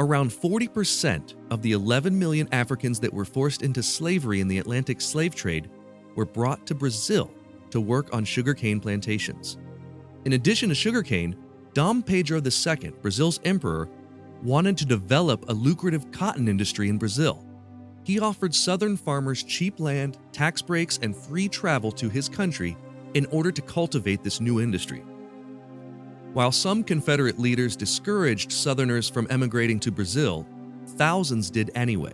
Around 0.00 0.30
40% 0.30 1.34
of 1.50 1.60
the 1.60 1.72
11 1.72 2.16
million 2.16 2.48
Africans 2.52 3.00
that 3.00 3.12
were 3.12 3.24
forced 3.24 3.62
into 3.62 3.82
slavery 3.82 4.40
in 4.40 4.46
the 4.46 4.58
Atlantic 4.58 5.00
slave 5.00 5.34
trade 5.34 5.68
were 6.14 6.24
brought 6.24 6.64
to 6.68 6.74
Brazil 6.74 7.32
to 7.70 7.80
work 7.80 8.14
on 8.14 8.24
sugarcane 8.24 8.78
plantations. 8.78 9.58
In 10.24 10.34
addition 10.34 10.68
to 10.68 10.74
sugarcane, 10.76 11.36
Dom 11.74 12.04
Pedro 12.04 12.40
II, 12.40 12.92
Brazil's 13.02 13.40
emperor, 13.44 13.88
wanted 14.44 14.76
to 14.78 14.86
develop 14.86 15.48
a 15.48 15.52
lucrative 15.52 16.12
cotton 16.12 16.46
industry 16.46 16.88
in 16.88 16.96
Brazil. 16.96 17.44
He 18.04 18.20
offered 18.20 18.54
southern 18.54 18.96
farmers 18.96 19.42
cheap 19.42 19.80
land, 19.80 20.16
tax 20.30 20.62
breaks, 20.62 21.00
and 21.02 21.14
free 21.14 21.48
travel 21.48 21.90
to 21.92 22.08
his 22.08 22.28
country 22.28 22.76
in 23.14 23.26
order 23.26 23.50
to 23.50 23.62
cultivate 23.62 24.22
this 24.22 24.40
new 24.40 24.60
industry. 24.60 25.02
While 26.34 26.52
some 26.52 26.84
Confederate 26.84 27.38
leaders 27.38 27.74
discouraged 27.74 28.52
Southerners 28.52 29.08
from 29.08 29.26
emigrating 29.30 29.80
to 29.80 29.90
Brazil, 29.90 30.46
thousands 30.96 31.50
did 31.50 31.70
anyway. 31.74 32.12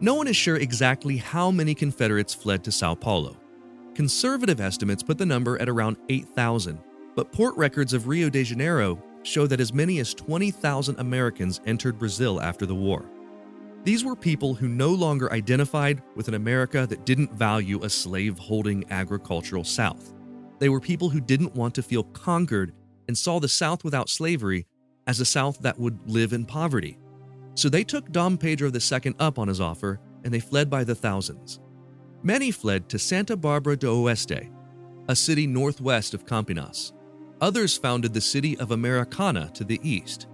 No 0.00 0.14
one 0.14 0.26
is 0.26 0.36
sure 0.36 0.56
exactly 0.56 1.18
how 1.18 1.50
many 1.50 1.74
Confederates 1.74 2.34
fled 2.34 2.64
to 2.64 2.72
Sao 2.72 2.94
Paulo. 2.94 3.36
Conservative 3.94 4.60
estimates 4.60 5.02
put 5.02 5.18
the 5.18 5.26
number 5.26 5.60
at 5.60 5.68
around 5.68 5.98
8,000, 6.08 6.78
but 7.14 7.30
port 7.30 7.54
records 7.56 7.92
of 7.92 8.08
Rio 8.08 8.30
de 8.30 8.42
Janeiro 8.42 9.00
show 9.22 9.46
that 9.46 9.60
as 9.60 9.72
many 9.72 9.98
as 10.00 10.14
20,000 10.14 10.98
Americans 10.98 11.60
entered 11.66 11.98
Brazil 11.98 12.40
after 12.40 12.64
the 12.64 12.74
war. 12.74 13.04
These 13.84 14.04
were 14.04 14.16
people 14.16 14.54
who 14.54 14.68
no 14.68 14.88
longer 14.88 15.32
identified 15.32 16.02
with 16.16 16.28
an 16.28 16.34
America 16.34 16.86
that 16.86 17.04
didn't 17.04 17.32
value 17.32 17.82
a 17.82 17.90
slave 17.90 18.38
holding 18.38 18.84
agricultural 18.90 19.64
South. 19.64 20.14
They 20.58 20.68
were 20.68 20.80
people 20.80 21.10
who 21.10 21.20
didn't 21.20 21.54
want 21.54 21.74
to 21.74 21.82
feel 21.82 22.04
conquered 22.04 22.72
and 23.08 23.16
saw 23.16 23.40
the 23.40 23.48
South 23.48 23.84
without 23.84 24.08
slavery 24.08 24.66
as 25.06 25.20
a 25.20 25.24
South 25.24 25.58
that 25.60 25.78
would 25.78 25.98
live 26.08 26.32
in 26.32 26.44
poverty. 26.44 26.98
So 27.54 27.68
they 27.68 27.84
took 27.84 28.12
Dom 28.12 28.38
Pedro 28.38 28.70
II 28.70 29.14
up 29.18 29.38
on 29.38 29.48
his 29.48 29.60
offer 29.60 30.00
and 30.24 30.32
they 30.32 30.40
fled 30.40 30.70
by 30.70 30.84
the 30.84 30.94
thousands. 30.94 31.60
Many 32.22 32.50
fled 32.50 32.88
to 32.88 32.98
Santa 32.98 33.36
Barbara 33.36 33.76
do 33.76 33.88
Oeste, 33.88 34.50
a 35.08 35.16
city 35.16 35.46
northwest 35.46 36.14
of 36.14 36.24
Campinas. 36.24 36.92
Others 37.40 37.76
founded 37.76 38.14
the 38.14 38.20
city 38.20 38.56
of 38.58 38.70
Americana 38.70 39.50
to 39.54 39.64
the 39.64 39.80
east, 39.82 40.28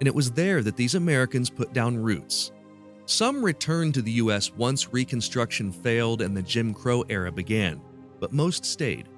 and 0.00 0.08
it 0.08 0.14
was 0.14 0.32
there 0.32 0.62
that 0.62 0.76
these 0.76 0.94
Americans 0.94 1.50
put 1.50 1.74
down 1.74 1.98
roots. 1.98 2.52
Some 3.04 3.44
returned 3.44 3.92
to 3.94 4.02
the 4.02 4.12
U.S. 4.12 4.52
once 4.54 4.92
Reconstruction 4.92 5.70
failed 5.70 6.22
and 6.22 6.34
the 6.34 6.42
Jim 6.42 6.72
Crow 6.72 7.04
era 7.10 7.30
began, 7.30 7.80
but 8.18 8.32
most 8.32 8.64
stayed. 8.64 9.08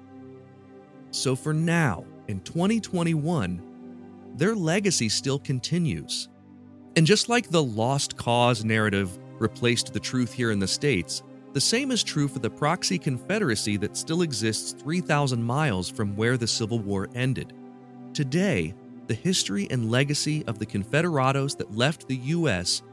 So 1.11 1.35
for 1.35 1.53
now, 1.53 2.05
in 2.29 2.39
2021, 2.41 3.59
their 4.35 4.55
legacy 4.55 5.09
still 5.09 5.39
continues. 5.39 6.29
And 6.95 7.05
just 7.05 7.27
like 7.27 7.49
the 7.49 7.63
lost 7.63 8.17
cause 8.17 8.63
narrative 8.63 9.17
replaced 9.39 9.93
the 9.93 9.99
truth 9.99 10.31
here 10.31 10.51
in 10.51 10.59
the 10.59 10.67
States, 10.67 11.23
the 11.53 11.61
same 11.61 11.89
is 11.89 12.03
true 12.03 12.27
for 12.27 12.37
the 12.37 12.49
proxy 12.49 12.99
confederacy 12.99 13.77
that 13.77 13.97
still 13.97 14.21
exists 14.21 14.73
3,000 14.73 15.41
miles 15.41 15.89
from 15.89 16.15
where 16.15 16.37
the 16.37 16.45
Civil 16.47 16.77
War 16.77 17.09
ended. 17.15 17.53
Today, 18.13 18.75
the 19.07 19.15
history 19.15 19.67
and 19.71 19.89
legacy 19.89 20.43
of 20.45 20.59
the 20.59 20.67
Confederados 20.67 21.57
that 21.57 21.75
left 21.75 22.07
the 22.07 22.17
U.S. 22.17 22.83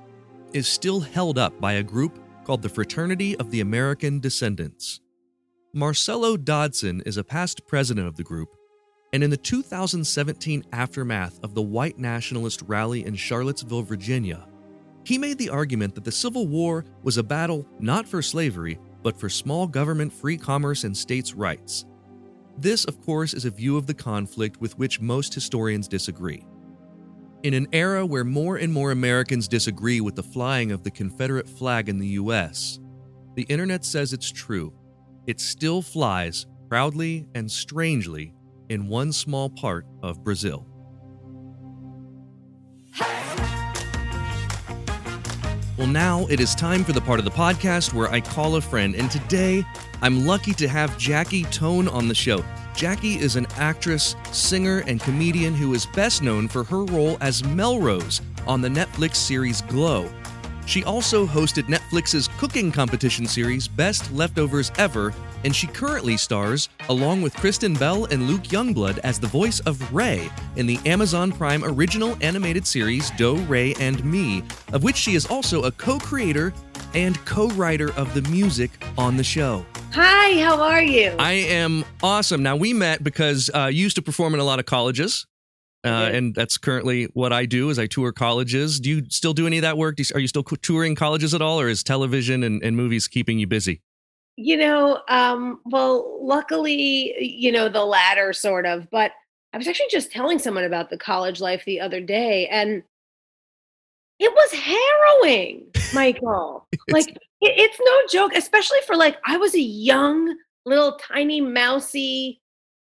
is 0.54 0.66
still 0.66 1.00
held 1.00 1.36
up 1.36 1.60
by 1.60 1.74
a 1.74 1.82
group 1.82 2.18
called 2.44 2.62
the 2.62 2.70
Fraternity 2.70 3.36
of 3.36 3.50
the 3.50 3.60
American 3.60 4.18
Descendants. 4.18 5.00
Marcelo 5.74 6.38
Dodson 6.38 7.02
is 7.04 7.18
a 7.18 7.24
past 7.24 7.66
president 7.66 8.08
of 8.08 8.16
the 8.16 8.22
group, 8.22 8.56
and 9.12 9.22
in 9.22 9.30
the 9.30 9.36
2017 9.36 10.64
aftermath 10.72 11.38
of 11.42 11.54
the 11.54 11.62
white 11.62 11.98
nationalist 11.98 12.62
rally 12.66 13.04
in 13.04 13.14
Charlottesville, 13.14 13.82
Virginia, 13.82 14.46
he 15.04 15.18
made 15.18 15.38
the 15.38 15.50
argument 15.50 15.94
that 15.94 16.04
the 16.04 16.10
Civil 16.10 16.48
War 16.48 16.84
was 17.02 17.16
a 17.16 17.22
battle 17.22 17.66
not 17.78 18.08
for 18.08 18.20
slavery, 18.20 18.78
but 19.02 19.18
for 19.18 19.28
small 19.28 19.68
government, 19.68 20.12
free 20.12 20.36
commerce, 20.36 20.82
and 20.82 20.96
states' 20.96 21.32
rights. 21.32 21.84
This, 22.58 22.84
of 22.86 23.00
course, 23.00 23.32
is 23.32 23.44
a 23.44 23.50
view 23.50 23.76
of 23.76 23.86
the 23.86 23.94
conflict 23.94 24.60
with 24.60 24.76
which 24.78 25.00
most 25.00 25.32
historians 25.32 25.86
disagree. 25.86 26.44
In 27.44 27.54
an 27.54 27.68
era 27.72 28.04
where 28.04 28.24
more 28.24 28.56
and 28.56 28.72
more 28.72 28.90
Americans 28.90 29.46
disagree 29.46 30.00
with 30.00 30.16
the 30.16 30.22
flying 30.22 30.72
of 30.72 30.82
the 30.82 30.90
Confederate 30.90 31.48
flag 31.48 31.88
in 31.88 31.98
the 31.98 32.08
US, 32.08 32.80
the 33.36 33.44
internet 33.44 33.84
says 33.84 34.12
it's 34.12 34.32
true. 34.32 34.72
It 35.26 35.38
still 35.38 35.82
flies 35.82 36.46
proudly 36.68 37.28
and 37.34 37.48
strangely 37.48 38.34
in 38.68 38.88
one 38.88 39.12
small 39.12 39.50
part 39.50 39.86
of 40.02 40.22
Brazil. 40.22 40.66
Well, 45.76 45.86
now 45.86 46.26
it 46.30 46.40
is 46.40 46.54
time 46.54 46.84
for 46.84 46.92
the 46.92 47.02
part 47.02 47.18
of 47.18 47.26
the 47.26 47.30
podcast 47.30 47.92
where 47.92 48.08
I 48.10 48.20
call 48.20 48.56
a 48.56 48.62
friend, 48.62 48.94
and 48.94 49.10
today 49.10 49.62
I'm 50.00 50.26
lucky 50.26 50.54
to 50.54 50.66
have 50.68 50.96
Jackie 50.96 51.44
Tohn 51.44 51.86
on 51.88 52.08
the 52.08 52.14
show. 52.14 52.42
Jackie 52.74 53.14
is 53.14 53.36
an 53.36 53.46
actress, 53.56 54.16
singer, 54.32 54.82
and 54.86 55.00
comedian 55.00 55.54
who 55.54 55.74
is 55.74 55.84
best 55.86 56.22
known 56.22 56.48
for 56.48 56.64
her 56.64 56.84
role 56.84 57.18
as 57.20 57.44
Melrose 57.44 58.22
on 58.46 58.62
the 58.62 58.68
Netflix 58.68 59.16
series 59.16 59.60
Glow. 59.62 60.10
She 60.66 60.82
also 60.82 61.26
hosted 61.26 61.64
Netflix's 61.64 62.28
cooking 62.38 62.72
competition 62.72 63.26
series 63.26 63.68
Best 63.68 64.10
Leftovers 64.12 64.72
Ever 64.78 65.14
and 65.46 65.54
she 65.54 65.68
currently 65.68 66.16
stars 66.16 66.68
along 66.88 67.22
with 67.22 67.32
Kristen 67.36 67.72
Bell 67.74 68.06
and 68.06 68.26
Luke 68.26 68.42
Youngblood 68.42 68.98
as 69.04 69.20
the 69.20 69.28
voice 69.28 69.60
of 69.60 69.94
Re 69.94 70.28
in 70.56 70.66
the 70.66 70.76
Amazon 70.84 71.30
Prime 71.30 71.62
original 71.64 72.16
animated 72.20 72.66
series 72.66 73.10
Do, 73.12 73.36
Re, 73.36 73.72
and 73.78 74.04
Mi, 74.04 74.42
of 74.72 74.82
which 74.82 74.96
she 74.96 75.14
is 75.14 75.24
also 75.24 75.62
a 75.62 75.70
co 75.70 76.00
creator 76.00 76.52
and 76.94 77.24
co 77.26 77.48
writer 77.50 77.92
of 77.92 78.12
the 78.12 78.22
music 78.22 78.72
on 78.98 79.16
the 79.16 79.22
show. 79.22 79.64
Hi, 79.92 80.42
how 80.42 80.60
are 80.60 80.82
you? 80.82 81.14
I 81.16 81.32
am 81.32 81.84
awesome. 82.02 82.42
Now, 82.42 82.56
we 82.56 82.72
met 82.72 83.04
because 83.04 83.48
uh, 83.54 83.66
you 83.66 83.84
used 83.84 83.96
to 83.96 84.02
perform 84.02 84.34
in 84.34 84.40
a 84.40 84.44
lot 84.44 84.58
of 84.58 84.66
colleges. 84.66 85.26
Uh, 85.84 86.10
and 86.12 86.34
that's 86.34 86.58
currently 86.58 87.04
what 87.14 87.32
I 87.32 87.46
do 87.46 87.70
is 87.70 87.78
I 87.78 87.86
tour 87.86 88.10
colleges. 88.10 88.80
Do 88.80 88.90
you 88.90 89.02
still 89.08 89.32
do 89.32 89.46
any 89.46 89.58
of 89.58 89.62
that 89.62 89.78
work? 89.78 90.00
You, 90.00 90.04
are 90.12 90.18
you 90.18 90.26
still 90.26 90.42
touring 90.42 90.96
colleges 90.96 91.32
at 91.32 91.40
all, 91.40 91.60
or 91.60 91.68
is 91.68 91.84
television 91.84 92.42
and, 92.42 92.60
and 92.64 92.76
movies 92.76 93.06
keeping 93.06 93.38
you 93.38 93.46
busy? 93.46 93.82
You 94.36 94.58
know, 94.58 95.02
um, 95.08 95.60
well, 95.64 96.18
luckily, 96.22 97.14
you 97.18 97.50
know, 97.50 97.68
the 97.68 97.84
latter 97.84 98.32
sort 98.32 98.66
of, 98.66 98.90
but 98.90 99.12
I 99.52 99.56
was 99.56 99.66
actually 99.66 99.88
just 99.90 100.12
telling 100.12 100.38
someone 100.38 100.64
about 100.64 100.90
the 100.90 100.98
college 100.98 101.40
life 101.40 101.64
the 101.64 101.80
other 101.80 102.00
day 102.00 102.46
and 102.48 102.82
it 104.18 104.32
was 104.32 104.52
harrowing, 104.52 105.66
Michael. 105.94 106.66
like 106.90 107.08
it, 107.08 107.16
it's 107.40 107.78
no 107.80 107.96
joke, 108.10 108.32
especially 108.34 108.80
for 108.86 108.96
like 108.96 109.18
I 109.26 109.36
was 109.36 109.54
a 109.54 109.60
young 109.60 110.36
little 110.64 110.92
tiny 110.96 111.40
mousy 111.40 112.40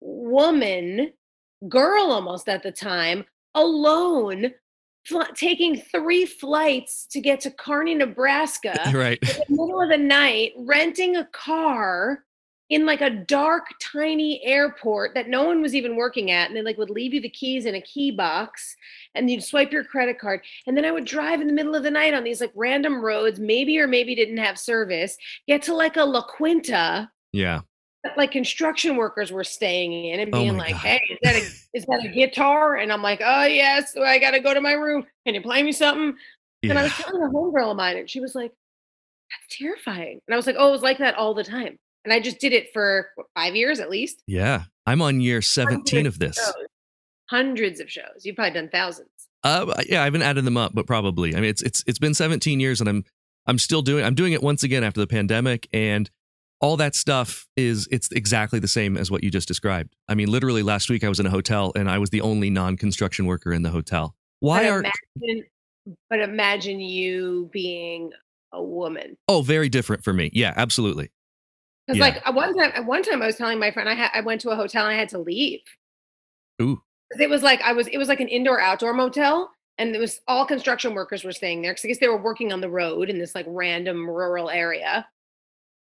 woman, 0.00 1.12
girl 1.68 2.10
almost 2.10 2.48
at 2.48 2.62
the 2.62 2.72
time, 2.72 3.24
alone 3.54 4.52
fl- 5.06 5.22
taking 5.34 5.80
three 5.80 6.26
flights 6.26 7.06
to 7.06 7.20
get 7.20 7.40
to 7.40 7.50
Kearney, 7.50 7.94
Nebraska, 7.94 8.75
right. 8.94 9.18
in 9.22 9.56
the 9.56 9.62
middle 9.62 9.80
of 9.80 9.88
the 9.88 9.98
night, 9.98 10.52
renting 10.58 11.16
a 11.16 11.25
car 11.26 12.25
in 12.68 12.84
like 12.84 13.00
a 13.00 13.10
dark, 13.10 13.66
tiny 13.80 14.44
airport 14.44 15.14
that 15.14 15.28
no 15.28 15.44
one 15.44 15.62
was 15.62 15.75
even 15.75 15.94
working 15.94 16.32
at, 16.32 16.48
and 16.48 16.56
they 16.56 16.62
like 16.62 16.78
would 16.78 16.90
leave 16.90 17.14
you 17.14 17.20
the 17.20 17.28
keys 17.28 17.64
in 17.64 17.76
a 17.76 17.80
key 17.80 18.10
box, 18.10 18.76
and 19.14 19.30
you'd 19.30 19.44
swipe 19.44 19.70
your 19.70 19.84
credit 19.84 20.18
card, 20.18 20.40
and 20.66 20.76
then 20.76 20.84
I 20.84 20.90
would 20.90 21.04
drive 21.04 21.40
in 21.40 21.46
the 21.46 21.52
middle 21.52 21.76
of 21.76 21.84
the 21.84 21.90
night 21.90 22.14
on 22.14 22.25
these 22.25 22.40
like 22.40 22.52
random 22.56 23.00
roads, 23.00 23.38
maybe 23.38 23.78
or 23.78 23.86
maybe 23.86 24.16
didn't 24.16 24.38
have 24.38 24.58
service, 24.58 25.16
get 25.46 25.62
to 25.62 25.75
like 25.75 25.96
a 25.96 26.04
La 26.04 26.22
Quinta, 26.22 27.08
yeah, 27.32 27.60
like 28.16 28.30
construction 28.30 28.96
workers 28.96 29.32
were 29.32 29.44
staying 29.44 29.92
in 29.92 30.20
and 30.20 30.34
oh 30.34 30.38
being 30.38 30.54
oh 30.54 30.58
like, 30.58 30.72
God. 30.72 30.80
"Hey, 30.80 31.00
is 31.10 31.18
that 31.22 31.34
a 31.34 31.76
is 31.76 31.86
that 31.86 32.04
a 32.04 32.08
guitar?" 32.08 32.76
And 32.76 32.92
I'm 32.92 33.02
like, 33.02 33.20
"Oh 33.25 33.44
yes, 33.44 33.96
I 33.96 34.18
got 34.18 34.32
to 34.32 34.40
go 34.40 34.54
to 34.54 34.60
my 34.60 34.72
room. 34.72 35.06
Can 35.25 35.34
you 35.34 35.42
play 35.42 35.62
me 35.62 35.72
something?" 35.72 36.14
Yeah. 36.62 36.70
And 36.70 36.78
I 36.78 36.84
was 36.84 36.92
telling 36.92 37.22
a 37.22 37.28
homegirl 37.28 37.70
of 37.70 37.76
mine, 37.76 37.96
and 37.96 38.08
she 38.08 38.20
was 38.20 38.34
like, 38.34 38.52
"That's 39.30 39.58
terrifying." 39.58 40.20
And 40.26 40.34
I 40.34 40.36
was 40.36 40.46
like, 40.46 40.56
"Oh, 40.58 40.68
it 40.68 40.72
was 40.72 40.82
like 40.82 40.98
that 40.98 41.14
all 41.14 41.34
the 41.34 41.44
time." 41.44 41.78
And 42.04 42.12
I 42.12 42.20
just 42.20 42.38
did 42.38 42.52
it 42.52 42.72
for 42.72 43.08
what, 43.16 43.26
five 43.34 43.56
years 43.56 43.80
at 43.80 43.90
least. 43.90 44.22
Yeah, 44.26 44.64
I'm 44.86 45.02
on 45.02 45.20
year 45.20 45.42
17 45.42 46.04
Hundreds 46.04 46.14
of 46.14 46.18
this. 46.20 46.48
Of 46.48 46.54
Hundreds 47.28 47.80
of 47.80 47.90
shows. 47.90 48.22
You've 48.25 48.36
probably 48.36 48.54
done 48.54 48.68
thousands. 48.68 49.08
Uh, 49.42 49.75
yeah, 49.88 50.00
I 50.00 50.04
haven't 50.04 50.22
added 50.22 50.44
them 50.44 50.56
up, 50.56 50.75
but 50.75 50.86
probably. 50.86 51.34
I 51.34 51.40
mean, 51.40 51.50
it's 51.50 51.62
it's 51.62 51.84
it's 51.86 51.98
been 51.98 52.14
17 52.14 52.60
years, 52.60 52.80
and 52.80 52.88
I'm 52.88 53.04
I'm 53.46 53.58
still 53.58 53.82
doing. 53.82 54.04
I'm 54.04 54.14
doing 54.14 54.32
it 54.32 54.42
once 54.42 54.62
again 54.62 54.84
after 54.84 55.00
the 55.00 55.06
pandemic, 55.06 55.68
and 55.72 56.10
all 56.60 56.76
that 56.78 56.94
stuff 56.94 57.46
is 57.56 57.88
it's 57.90 58.10
exactly 58.12 58.58
the 58.58 58.68
same 58.68 58.96
as 58.96 59.10
what 59.10 59.22
you 59.22 59.30
just 59.30 59.48
described. 59.48 59.94
I 60.08 60.14
mean, 60.14 60.28
literally 60.28 60.62
last 60.62 60.88
week 60.88 61.04
I 61.04 61.08
was 61.08 61.20
in 61.20 61.26
a 61.26 61.30
hotel 61.30 61.72
and 61.76 61.90
I 61.90 61.98
was 61.98 62.10
the 62.10 62.20
only 62.22 62.50
non-construction 62.50 63.26
worker 63.26 63.52
in 63.52 63.62
the 63.62 63.70
hotel. 63.70 64.14
Why 64.40 64.64
but 64.64 64.70
are 64.70 64.78
imagine, 64.80 65.44
but 66.08 66.20
imagine 66.20 66.80
you 66.80 67.50
being 67.52 68.12
a 68.52 68.62
woman. 68.62 69.16
Oh, 69.28 69.42
very 69.42 69.68
different 69.68 70.02
for 70.02 70.12
me. 70.12 70.30
Yeah, 70.32 70.54
absolutely. 70.56 71.10
Because 71.86 71.98
yeah. 71.98 72.04
like 72.04 72.26
at 72.26 72.34
one 72.34 72.56
time, 72.56 72.72
at 72.75 72.86
one 72.86 73.02
time 73.02 73.22
I 73.22 73.26
was 73.26 73.36
telling 73.36 73.58
my 73.58 73.70
friend 73.70 73.88
I 73.88 73.94
had 73.94 74.10
I 74.14 74.20
went 74.20 74.40
to 74.42 74.50
a 74.50 74.56
hotel 74.56 74.86
and 74.86 74.94
I 74.94 74.98
had 74.98 75.10
to 75.10 75.18
leave. 75.18 75.60
Ooh. 76.60 76.82
It 77.20 77.30
was 77.30 77.42
like 77.42 77.60
I 77.62 77.72
was 77.72 77.86
it 77.88 77.98
was 77.98 78.08
like 78.08 78.20
an 78.20 78.28
indoor 78.28 78.60
outdoor 78.60 78.94
motel 78.94 79.50
and 79.78 79.94
it 79.94 79.98
was 79.98 80.20
all 80.26 80.46
construction 80.46 80.94
workers 80.94 81.22
were 81.22 81.32
staying 81.32 81.62
there 81.62 81.72
because 81.72 81.84
I 81.84 81.88
guess 81.88 81.98
they 81.98 82.08
were 82.08 82.20
working 82.20 82.52
on 82.52 82.60
the 82.60 82.70
road 82.70 83.10
in 83.10 83.18
this 83.18 83.34
like 83.34 83.46
random 83.48 84.08
rural 84.08 84.50
area. 84.50 85.06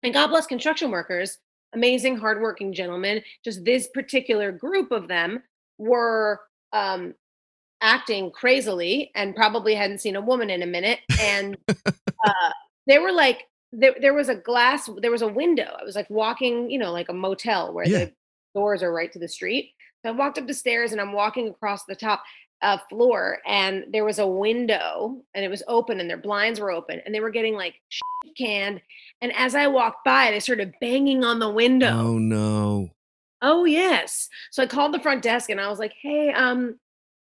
And 0.03 0.15
God 0.15 0.29
bless 0.29 0.47
construction 0.47 0.91
workers, 0.91 1.39
amazing, 1.75 2.17
hardworking 2.17 2.73
gentlemen. 2.73 3.23
Just 3.45 3.65
this 3.65 3.89
particular 3.89 4.53
group 4.53 4.93
of 4.93 5.09
them 5.09 5.43
were 5.79 6.41
um, 6.73 7.15
acting 7.81 8.31
crazily 8.31 9.11
and 9.15 9.35
probably 9.35 9.75
hadn't 9.75 10.01
seen 10.01 10.17
a 10.17 10.21
woman 10.21 10.51
in 10.51 10.63
a 10.63 10.67
minute. 10.67 11.01
And 11.21 11.57
uh, 11.69 12.51
they 12.87 12.99
were 12.99 13.13
like, 13.13 13.43
there, 13.73 13.95
there 14.01 14.15
was 14.15 14.29
a 14.29 14.35
glass, 14.35 14.89
there 14.99 15.11
was 15.11 15.23
a 15.23 15.29
window. 15.29 15.77
I 15.79 15.85
was 15.85 15.95
like 15.95 16.09
walking, 16.09 16.71
you 16.71 16.79
know, 16.79 16.93
like 16.93 17.09
a 17.09 17.15
motel 17.15 17.73
where 17.73 17.87
yeah. 17.87 17.99
the 18.07 18.13
doors 18.55 18.83
are 18.83 18.93
right 18.93 19.13
to 19.13 19.19
the 19.19 19.29
street. 19.29 19.73
So 20.05 20.11
I 20.11 20.13
walked 20.13 20.39
up 20.39 20.47
the 20.47 20.55
stairs 20.55 20.93
and 20.93 21.01
I'm 21.01 21.13
walking 21.13 21.49
across 21.49 21.85
the 21.85 21.97
top 21.97 22.23
uh, 22.63 22.79
floor 22.89 23.39
and 23.47 23.85
there 23.93 24.05
was 24.05 24.19
a 24.19 24.27
window 24.27 25.23
and 25.35 25.45
it 25.45 25.49
was 25.49 25.63
open 25.69 26.01
and 26.01 26.11
their 26.11 26.17
blinds 26.17 26.59
were 26.61 26.71
open 26.73 27.01
and 27.07 27.15
they 27.15 27.21
were 27.21 27.31
getting 27.31 27.55
like 27.55 27.75
canned. 28.37 28.81
And 29.21 29.33
as 29.37 29.55
I 29.55 29.67
walked 29.69 30.05
by, 30.05 30.31
they 30.31 30.41
started 30.41 30.75
banging 30.81 31.25
on 31.25 31.39
the 31.39 31.51
window. 31.51 31.91
Oh 31.93 32.19
no. 32.19 32.91
Oh 33.43 33.65
yes. 33.65 34.29
So 34.51 34.63
I 34.63 34.67
called 34.67 34.93
the 34.93 35.01
front 35.01 35.23
desk 35.23 35.51
and 35.51 35.61
I 35.61 35.69
was 35.69 35.79
like, 35.79 35.93
"Hey, 36.03 36.33
um, 36.33 36.79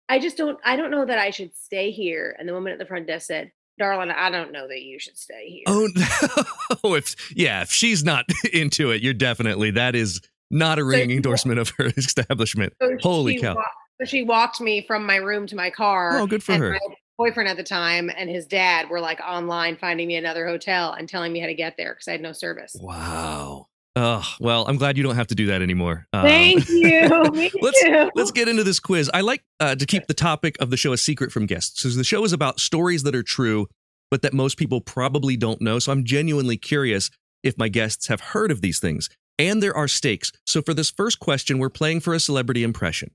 I 0.09 0.19
just 0.19 0.37
don't 0.37 0.59
I 0.65 0.77
don't 0.77 0.91
know 0.91 1.07
that 1.07 1.19
I 1.19 1.31
should 1.31 1.55
stay 1.57 1.91
here. 1.91 2.37
And 2.39 2.47
the 2.49 2.53
woman 2.53 2.73
at 2.73 2.79
the 2.79 2.85
front 2.87 3.07
desk 3.07 3.27
said, 3.29 3.51
Darling, 3.79 4.11
I 4.11 4.29
don't 4.29 4.53
know 4.53 4.69
that 4.69 4.83
you 4.83 4.99
should 4.99 5.17
stay 5.17 5.49
here. 5.49 5.63
Oh, 5.67 5.89
no. 6.85 6.95
if 6.95 7.15
yeah, 7.35 7.63
if 7.63 7.71
she's 7.73 8.05
not 8.05 8.27
into 8.53 8.91
it, 8.91 9.03
you're 9.03 9.15
definitely 9.15 9.71
that 9.73 9.95
is 9.95 10.21
not 10.51 10.79
a 10.79 10.85
ringing 10.85 11.09
she- 11.11 11.17
endorsement 11.17 11.59
of 11.59 11.71
her 11.79 11.87
establishment. 11.97 12.75
So 12.83 12.97
Holy 13.01 13.41
cow. 13.41 13.55
wa- 13.55 13.65
so 14.03 14.09
she 14.09 14.23
walked 14.23 14.61
me 14.61 14.85
from 14.87 15.07
my 15.07 15.17
room 15.17 15.47
to 15.47 15.57
my 15.57 15.71
car. 15.71 16.19
Oh, 16.19 16.27
good 16.27 16.43
for 16.43 16.53
and 16.53 16.63
her. 16.63 16.71
My 16.73 16.95
boyfriend 17.19 17.49
at 17.49 17.57
the 17.57 17.63
time 17.63 18.11
and 18.17 18.29
his 18.29 18.47
dad 18.47 18.91
were 18.91 19.01
like 19.01 19.21
online 19.21 19.77
finding 19.77 20.09
me 20.09 20.17
another 20.17 20.47
hotel 20.47 20.93
and 20.93 21.09
telling 21.09 21.33
me 21.33 21.39
how 21.39 21.47
to 21.47 21.55
get 21.55 21.77
there 21.77 21.95
because 21.95 22.09
I 22.09 22.13
had 22.13 22.21
no 22.21 22.33
service. 22.33 22.75
Wow. 22.81 23.69
Oh, 23.95 24.27
well, 24.41 24.65
I'm 24.67 24.77
glad 24.77 24.97
you 24.97 25.03
don't 25.03 25.17
have 25.17 25.27
to 25.29 25.35
do 25.35 25.47
that 25.47 25.61
anymore. 25.61 26.07
Um, 26.15 26.23
Thank 26.23 26.69
you. 26.69 27.09
Me 27.33 27.51
let's 27.61 27.83
too. 27.83 28.11
let's 28.15 28.31
get 28.31 28.49
into 28.49 28.65
this 28.65 28.81
quiz. 28.81 29.11
I 29.13 29.21
like 29.21 29.43
uh, 29.61 29.75
to 29.75 29.85
keep 29.85 30.07
the 30.07 30.15
topic 30.15 30.57
of 30.61 30.71
the 30.71 30.79
show 30.79 30.95
a 30.95 30.97
secret 30.97 31.31
from 31.31 31.45
guests. 31.45 31.83
because 31.83 31.97
the 31.97 32.03
show 32.03 32.25
is 32.25 32.33
about 32.33 32.59
stories 32.59 33.03
that 33.03 33.15
are 33.15 33.23
true, 33.23 33.67
but 34.11 34.23
that 34.23 34.33
most 34.33 34.57
people 34.57 34.81
probably 34.81 35.37
don't 35.37 35.61
know. 35.61 35.79
So 35.79 35.93
I'm 35.93 36.05
genuinely 36.05 36.57
curious 36.57 37.11
if 37.43 37.59
my 37.59 37.69
guests 37.69 38.07
have 38.07 38.21
heard 38.21 38.51
of 38.51 38.63
these 38.63 38.81
things. 38.81 39.11
And 39.39 39.63
there 39.63 39.77
are 39.77 39.89
stakes. 39.89 40.33
So 40.47 40.63
for 40.63 40.73
this 40.73 40.91
first 40.91 41.19
question, 41.19 41.59
we're 41.59 41.69
playing 41.69 42.01
for 42.01 42.15
a 42.15 42.21
celebrity 42.21 42.63
impression. 42.63 43.11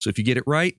So 0.00 0.10
if 0.10 0.18
you 0.18 0.24
get 0.24 0.36
it 0.36 0.44
right, 0.46 0.76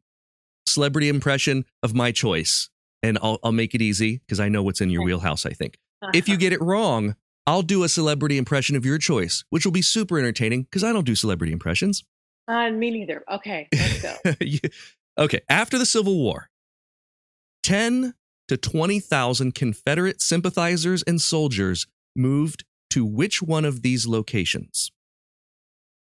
celebrity 0.67 1.09
impression 1.09 1.65
of 1.83 1.93
my 1.93 2.11
choice, 2.11 2.69
and 3.03 3.17
I'll 3.21 3.39
I'll 3.43 3.51
make 3.51 3.75
it 3.75 3.81
easy 3.81 4.17
because 4.17 4.39
I 4.39 4.49
know 4.49 4.63
what's 4.63 4.81
in 4.81 4.89
your 4.89 5.03
wheelhouse. 5.03 5.45
I 5.45 5.51
think. 5.51 5.77
If 6.13 6.27
you 6.27 6.37
get 6.45 6.53
it 6.53 6.61
wrong, 6.61 7.15
I'll 7.45 7.63
do 7.63 7.83
a 7.83 7.89
celebrity 7.89 8.37
impression 8.37 8.75
of 8.75 8.85
your 8.85 8.97
choice, 8.97 9.43
which 9.49 9.65
will 9.65 9.71
be 9.71 9.81
super 9.81 10.19
entertaining 10.19 10.63
because 10.63 10.83
I 10.83 10.93
don't 10.93 11.05
do 11.05 11.15
celebrity 11.15 11.53
impressions. 11.53 12.03
Uh, 12.47 12.69
me 12.69 12.91
neither. 12.91 13.23
Okay, 13.29 13.67
let's 13.73 14.01
go. 14.01 14.15
Okay, 15.19 15.41
after 15.49 15.79
the 15.79 15.85
Civil 15.85 16.15
War, 16.15 16.49
10 17.63 18.13
to 18.49 18.57
20,000 18.57 19.55
Confederate 19.55 20.21
sympathizers 20.21 21.01
and 21.03 21.19
soldiers 21.19 21.87
moved 22.15 22.63
to 22.91 23.03
which 23.03 23.41
one 23.41 23.65
of 23.65 23.81
these 23.81 24.05
locations? 24.05 24.91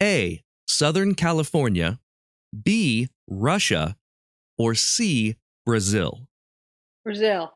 A. 0.04 0.44
Southern 0.68 1.16
California, 1.16 2.00
B. 2.64 3.10
Russia, 3.28 3.96
or 4.58 4.76
C. 4.76 5.36
Brazil? 5.66 6.28
Brazil. 7.04 7.54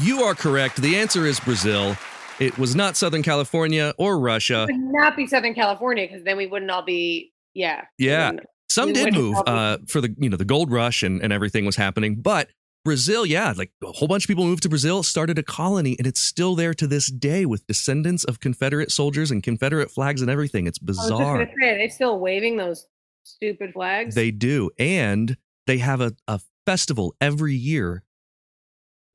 You 0.00 0.22
are 0.24 0.34
correct. 0.34 0.76
The 0.76 0.96
answer 0.96 1.26
is 1.26 1.40
Brazil. 1.40 1.96
It 2.38 2.58
was 2.58 2.76
not 2.76 2.96
Southern 2.96 3.22
California 3.22 3.94
or 3.98 4.18
Russia. 4.18 4.66
It 4.68 4.72
would 4.72 4.92
not 4.92 5.16
be 5.16 5.26
Southern 5.26 5.54
California 5.54 6.06
because 6.06 6.24
then 6.24 6.36
we 6.36 6.46
wouldn't 6.46 6.70
all 6.70 6.82
be. 6.82 7.32
Yeah. 7.54 7.84
Yeah. 7.98 8.32
Some 8.68 8.92
did 8.92 9.14
move 9.14 9.36
uh, 9.46 9.78
for 9.88 10.00
the 10.00 10.14
you 10.18 10.28
know 10.28 10.36
the 10.36 10.44
gold 10.44 10.70
rush 10.70 11.02
and, 11.02 11.22
and 11.22 11.32
everything 11.32 11.64
was 11.64 11.76
happening, 11.76 12.16
but 12.16 12.48
Brazil, 12.84 13.26
yeah, 13.26 13.52
like 13.56 13.72
a 13.82 13.90
whole 13.90 14.06
bunch 14.06 14.24
of 14.24 14.28
people 14.28 14.44
moved 14.44 14.62
to 14.62 14.68
Brazil, 14.68 15.02
started 15.02 15.38
a 15.38 15.42
colony, 15.42 15.96
and 15.98 16.06
it's 16.06 16.20
still 16.20 16.54
there 16.54 16.72
to 16.74 16.86
this 16.86 17.10
day 17.10 17.44
with 17.44 17.66
descendants 17.66 18.22
of 18.22 18.38
Confederate 18.38 18.92
soldiers 18.92 19.32
and 19.32 19.42
Confederate 19.42 19.90
flags 19.90 20.20
and 20.20 20.30
everything. 20.30 20.66
It's 20.68 20.78
I 20.80 20.86
was 20.86 20.96
just 20.98 21.08
bizarre. 21.08 21.48
say, 21.60 21.70
are 21.70 21.78
they 21.78 21.88
still 21.88 22.20
waving 22.20 22.56
those 22.56 22.86
stupid 23.26 23.72
flags? 23.72 24.14
They 24.14 24.30
do, 24.30 24.70
and 24.78 25.36
they 25.66 25.78
have 25.78 26.00
a, 26.00 26.12
a 26.28 26.40
festival 26.66 27.14
every 27.20 27.54
year, 27.54 28.02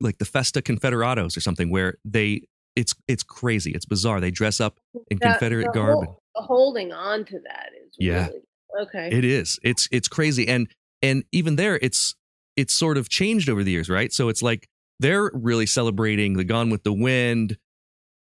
like 0.00 0.18
the 0.18 0.24
Festa 0.24 0.62
Confederados 0.62 1.36
or 1.36 1.40
something, 1.40 1.70
where 1.70 1.96
they 2.04 2.42
it's 2.76 2.94
it's 3.08 3.22
crazy, 3.22 3.72
it's 3.72 3.84
bizarre. 3.84 4.20
They 4.20 4.30
dress 4.30 4.60
up 4.60 4.78
in 5.10 5.18
That- 5.20 5.32
Confederate 5.38 5.66
the 5.66 5.72
garb. 5.72 6.04
hol- 6.04 6.18
the 6.34 6.42
holding 6.42 6.92
on 6.92 7.24
to 7.26 7.38
that 7.46 7.70
is 7.84 7.92
Yeah. 7.98 8.28
really 8.28 8.40
okay. 8.82 9.08
It 9.12 9.24
is. 9.24 9.58
It's 9.62 9.88
it's 9.92 10.08
crazy, 10.08 10.48
and 10.48 10.68
and 11.02 11.24
even 11.32 11.56
there, 11.56 11.78
it's 11.82 12.14
it's 12.56 12.74
sort 12.74 12.96
of 12.98 13.08
changed 13.08 13.48
over 13.48 13.62
the 13.64 13.70
years, 13.70 13.88
right? 13.88 14.12
So 14.12 14.28
it's 14.28 14.42
like 14.42 14.68
they're 15.00 15.30
really 15.34 15.66
celebrating 15.66 16.34
the 16.34 16.44
Gone 16.44 16.70
with 16.70 16.82
the 16.84 16.92
Wind. 16.92 17.56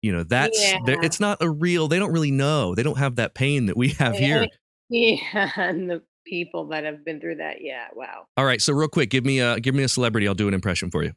You 0.02 0.12
know, 0.12 0.22
that's 0.22 0.60
Yeah. 0.60 0.78
it's 0.86 1.18
not 1.20 1.38
a 1.40 1.48
real. 1.48 1.88
They 1.88 1.98
don't 1.98 2.12
really 2.12 2.30
know. 2.30 2.74
They 2.74 2.82
don't 2.82 2.98
have 2.98 3.16
that 3.16 3.34
pain 3.34 3.66
that 3.66 3.76
we 3.76 3.88
have 3.90 4.14
Yeah, 4.14 4.20
here. 4.20 4.46
Yeah, 4.88 5.50
and 5.56 5.90
the 5.90 6.02
people 6.26 6.68
that 6.68 6.84
have 6.84 7.04
been 7.04 7.20
through 7.20 7.36
that. 7.36 7.56
Yeah, 7.60 7.86
wow. 7.94 8.26
All 8.36 8.44
right, 8.44 8.60
so 8.60 8.72
real 8.72 8.88
quick, 8.88 9.10
give 9.10 9.24
me 9.24 9.40
a 9.40 9.60
give 9.60 9.74
me 9.74 9.82
a 9.82 9.88
celebrity. 9.88 10.28
I'll 10.28 10.34
do 10.34 10.48
an 10.48 10.54
impression 10.54 10.90
for 10.90 11.02
you. 11.02 11.12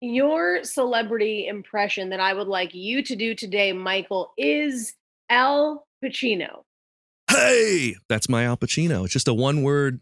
Your 0.00 0.64
celebrity 0.64 1.46
impression 1.46 2.08
that 2.10 2.20
I 2.20 2.32
would 2.32 2.48
like 2.48 2.74
you 2.74 3.02
to 3.02 3.16
do 3.16 3.34
today, 3.34 3.72
Michael, 3.74 4.32
is 4.38 4.94
Al 5.28 5.86
Pacino. 6.02 6.62
Hey, 7.30 7.96
that's 8.08 8.28
my 8.28 8.44
Al 8.44 8.56
Pacino. 8.56 9.04
It's 9.04 9.12
just 9.12 9.28
a 9.28 9.34
one 9.34 9.62
word. 9.62 10.00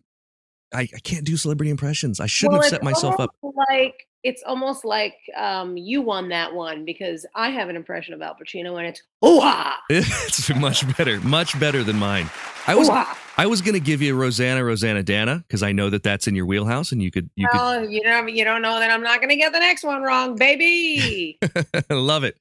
I, 0.73 0.83
I 0.83 0.99
can't 1.03 1.25
do 1.25 1.37
celebrity 1.37 1.71
impressions. 1.71 2.21
I 2.21 2.27
shouldn't 2.27 2.55
Well, 2.55 2.63
have 2.63 2.71
set 2.71 2.83
myself 2.83 3.19
up. 3.19 3.31
Like 3.43 4.07
it's 4.25 4.43
almost 4.45 4.85
like 4.85 5.15
um, 5.37 5.77
you 5.77 6.03
won 6.03 6.29
that 6.31 6.53
one 6.53 6.85
because 6.85 7.25
I 7.35 7.51
have 7.51 7.69
an 7.69 7.77
impression 7.77 8.15
of 8.15 8.23
Al 8.23 8.35
Pacino 8.35 8.77
and 8.79 8.87
it's 8.87 9.03
ooh 9.25 9.41
It's 9.91 10.55
much 10.57 10.97
better, 10.97 11.21
much 11.21 11.59
better 11.59 11.85
than 11.85 11.97
mine. 11.97 12.29
I 12.67 12.75
was 12.75 12.89
ooh 12.89 12.95
ah. 12.95 13.19
I 13.39 13.47
was 13.47 13.63
gonna 13.63 13.79
give 13.79 14.03
you 14.03 14.17
Roseanne 14.17 14.59
Roseannadanna 14.59 15.45
because 15.47 15.63
I 15.63 15.71
know 15.71 15.91
that 15.91 16.03
that's 16.03 16.27
in 16.27 16.35
your 16.35 16.45
wheelhouse 16.45 16.91
and 16.91 17.01
you 17.01 17.13
could 17.13 17.31
you 17.37 17.47
could 17.47 17.57
Well, 17.57 17.89
you 17.89 18.03
know, 18.03 18.27
you 18.27 18.45
don't 18.45 18.63
know 18.63 18.81
that 18.81 18.91
I'm 18.91 19.03
not 19.03 19.21
going 19.21 19.29
to 19.29 19.37
get 19.37 19.53
the 19.53 19.61
next 19.61 19.85
one 19.85 20.03
wrong, 20.03 20.35
baby. 20.35 21.39
Love 21.91 22.25
it. 22.25 22.37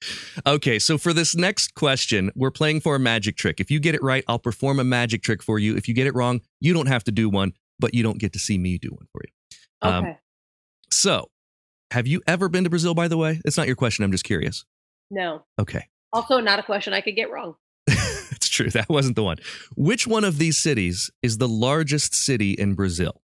Okay, 0.48 0.80
so 0.80 0.98
for 0.98 1.14
this 1.14 1.36
next 1.36 1.76
question, 1.76 2.32
we're 2.36 2.50
playing 2.50 2.82
for 2.82 2.96
a 2.96 3.00
magic 3.00 3.38
trick. 3.38 3.60
If 3.60 3.70
you 3.70 3.80
get 3.80 3.94
it 3.94 4.02
right, 4.02 4.24
I'll 4.28 4.40
perform 4.40 4.80
a 4.80 4.84
magic 4.84 5.22
trick 5.22 5.44
for 5.44 5.60
you. 5.60 5.78
If 5.78 5.88
you 5.88 5.94
get 5.94 6.08
it 6.08 6.16
wrong, 6.16 6.42
you 6.60 6.74
don't 6.74 6.88
have 6.88 7.04
to 7.04 7.12
do 7.12 7.30
one, 7.30 7.54
but 7.80 7.94
you 7.94 8.04
don't 8.04 8.18
get 8.20 8.34
to 8.34 8.40
see 8.40 8.58
me 8.58 8.78
do 8.78 8.90
one 8.90 9.08
for 9.12 9.22
you. 9.24 9.58
Um, 9.82 10.06
okay, 10.06 10.18
So, 10.92 11.30
have 11.92 12.08
you 12.08 12.22
ever 12.28 12.50
been 12.50 12.64
to 12.64 12.70
Brazil, 12.70 12.94
by 12.94 13.08
the 13.08 13.18
way? 13.18 13.42
It's 13.46 13.58
not 13.58 13.68
your 13.68 13.76
question. 13.76 14.04
I'm 14.04 14.12
just 14.12 14.24
curious. 14.24 14.66
no. 15.12 15.44
Okay. 15.60 15.88
Also, 16.14 16.40
not 16.40 16.58
a 16.58 16.64
question 16.64 16.94
I 16.94 17.02
could 17.02 17.16
get 17.16 17.30
wrong. 17.30 17.56
it's 17.88 18.48
true. 18.48 18.70
That 18.70 18.88
wasn't 18.90 19.18
the 19.18 19.24
one. 19.24 19.38
Which 19.76 20.08
one 20.08 20.24
of 20.24 20.38
these 20.38 20.58
cities 20.58 21.12
is 21.22 21.38
the 21.38 21.48
largest 21.50 22.16
city 22.16 22.54
in 22.54 22.76
Brazil? 22.76 23.22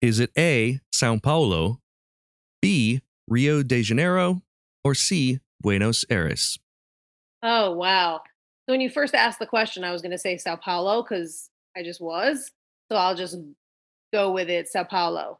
Is 0.00 0.18
it 0.18 0.30
A, 0.36 0.80
Sao 0.92 1.18
Paulo, 1.18 1.80
B, 2.62 3.02
Rio 3.28 3.62
de 3.62 3.82
Janeiro, 3.82 4.40
or 4.82 4.94
C, 4.94 5.40
Buenos 5.60 6.06
Aires? 6.08 6.58
Oh 7.42 7.72
wow! 7.72 8.22
So 8.66 8.72
when 8.72 8.80
you 8.80 8.88
first 8.90 9.14
asked 9.14 9.38
the 9.38 9.46
question, 9.46 9.84
I 9.84 9.92
was 9.92 10.00
going 10.02 10.12
to 10.12 10.18
say 10.18 10.36
Sao 10.38 10.56
Paulo 10.56 11.02
because 11.02 11.50
I 11.76 11.82
just 11.82 12.00
was. 12.00 12.50
So 12.90 12.96
I'll 12.96 13.14
just 13.14 13.36
go 14.12 14.30
with 14.32 14.48
it, 14.50 14.68
Sao 14.68 14.84
Paulo. 14.84 15.38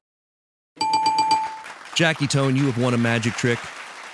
Jackie 1.95 2.27
Tohn, 2.27 2.57
you 2.57 2.67
have 2.67 2.79
won 2.79 2.95
a 2.95 2.99
magic 2.99 3.35
trick. 3.35 3.59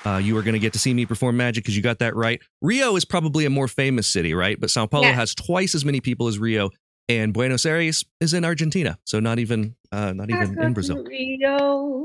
Uh, 0.05 0.19
you 0.19 0.37
are 0.37 0.43
going 0.43 0.55
to 0.55 0.59
get 0.61 0.73
to 0.73 0.79
see 0.79 0.95
me 0.95 1.05
perform 1.05 1.37
magic 1.37 1.65
because 1.65 1.77
you 1.77 1.83
got 1.83 1.99
that 1.99 2.15
right. 2.15 2.41
Rio 2.63 2.97
is 2.97 3.05
probably 3.05 3.45
a 3.45 3.51
more 3.51 3.69
famous 3.69 4.07
city, 4.07 4.35
right? 4.35 4.59
But 4.61 4.71
Sao 4.71 4.87
Paulo 4.87 5.09
Yeah. 5.09 5.15
has 5.15 5.35
twice 5.35 5.75
as 5.75 5.85
many 5.85 6.01
people 6.01 6.29
as 6.29 6.39
Rio, 6.39 6.71
and 7.09 7.33
Buenos 7.33 7.65
Aires 7.67 8.05
is 8.21 8.33
in 8.35 8.45
Argentina, 8.45 8.99
so 9.05 9.21
not 9.21 9.39
even 9.39 9.75
uh, 9.93 10.13
not 10.13 10.31
even 10.31 10.59
in 10.61 10.73
Brazil. 10.73 11.03
Rio 11.05 12.05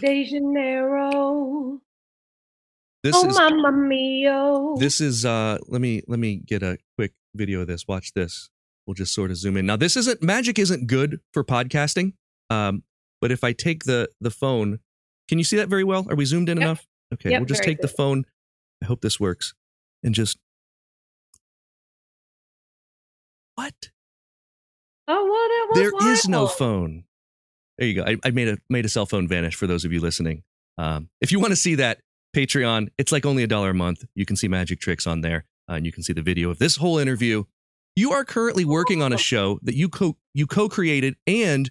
de 0.00 0.24
Janeiro. 0.24 1.80
This 3.02 3.14
oh, 3.16 3.28
is 3.28 3.38
mamma 3.38 3.70
mia. 3.72 4.74
this 4.78 5.00
is 5.00 5.24
uh 5.24 5.58
let 5.68 5.80
me 5.80 6.02
let 6.08 6.18
me 6.18 6.36
get 6.36 6.62
a 6.62 6.78
quick 6.96 7.12
video 7.34 7.60
of 7.60 7.66
this 7.68 7.86
watch 7.86 8.12
this 8.12 8.50
we'll 8.88 8.94
just 8.94 9.14
sort 9.14 9.30
of 9.30 9.36
zoom 9.36 9.56
in. 9.58 9.66
Now 9.66 9.76
this 9.76 9.96
isn't 9.96 10.22
magic 10.22 10.58
isn't 10.58 10.86
good 10.88 11.20
for 11.32 11.44
podcasting 11.44 12.14
um 12.50 12.82
but 13.20 13.30
if 13.30 13.44
i 13.44 13.52
take 13.52 13.84
the 13.84 14.08
the 14.20 14.30
phone 14.30 14.78
can 15.28 15.36
you 15.36 15.44
see 15.44 15.56
that 15.56 15.68
very 15.68 15.84
well? 15.84 16.06
Are 16.08 16.16
we 16.16 16.24
zoomed 16.24 16.48
in 16.48 16.56
Yep. 16.56 16.64
enough? 16.64 16.86
Okay 17.12 17.30
Yep, 17.30 17.40
we'll 17.40 17.46
just 17.46 17.62
take 17.62 17.80
the 17.82 17.88
phone. 17.88 18.24
I 18.82 18.86
hope 18.86 19.02
this 19.02 19.20
works. 19.20 19.52
And 20.02 20.14
just 20.14 20.38
what? 23.56 23.90
Oh, 25.06 25.24
well, 25.24 25.48
that 25.48 25.66
was 25.70 25.78
there 26.02 26.12
is 26.12 26.28
no 26.28 26.46
phone. 26.46 27.04
There 27.76 27.86
you 27.88 27.94
go. 27.94 28.04
I, 28.04 28.16
I 28.24 28.30
made 28.30 28.48
a 28.48 28.58
made 28.70 28.84
a 28.86 28.88
cell 28.88 29.04
phone 29.06 29.28
vanish 29.28 29.54
for 29.54 29.66
those 29.66 29.84
of 29.84 29.92
you 29.92 30.00
listening. 30.00 30.42
Um 30.78 31.10
if 31.20 31.30
you 31.30 31.40
want 31.40 31.52
to 31.52 31.56
see 31.56 31.74
that 31.74 32.00
patreon 32.34 32.88
it's 32.98 33.12
like 33.12 33.26
only 33.26 33.42
a 33.42 33.46
dollar 33.46 33.70
a 33.70 33.74
month. 33.74 34.04
You 34.14 34.24
can 34.24 34.36
see 34.36 34.48
magic 34.48 34.80
tricks 34.80 35.06
on 35.06 35.20
there 35.20 35.44
uh, 35.68 35.74
and 35.74 35.84
you 35.84 35.92
can 35.92 36.02
see 36.02 36.14
the 36.14 36.22
video 36.22 36.48
of 36.50 36.58
this 36.58 36.76
whole 36.76 36.98
interview 36.98 37.44
you 37.98 38.12
are 38.12 38.24
currently 38.24 38.64
working 38.64 39.02
on 39.02 39.12
a 39.12 39.18
show 39.18 39.58
that 39.62 39.74
you 39.74 39.88
co 39.88 40.16
you 40.32 40.46
co-created 40.46 41.16
and 41.26 41.70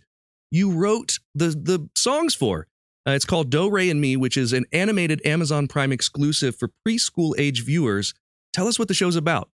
you 0.51 0.71
wrote 0.71 1.19
the 1.33 1.47
the 1.47 1.89
songs 1.95 2.35
for. 2.35 2.67
Uh, 3.07 3.11
it's 3.11 3.23
called 3.23 3.49
do 3.49 3.69
re 3.69 3.89
and 3.89 4.01
mi 4.01 4.17
which 4.17 4.35
is 4.35 4.51
an 4.51 4.65
animated 4.73 5.25
amazon 5.25 5.67
prime 5.67 5.93
exclusive 5.93 6.55
for 6.55 6.69
preschool 6.85 7.33
age 7.37 7.63
viewers. 7.63 8.13
Tell 8.51 8.67
us 8.67 8.77
what 8.77 8.89
the 8.89 8.93
show's 8.93 9.15
about. 9.15 9.49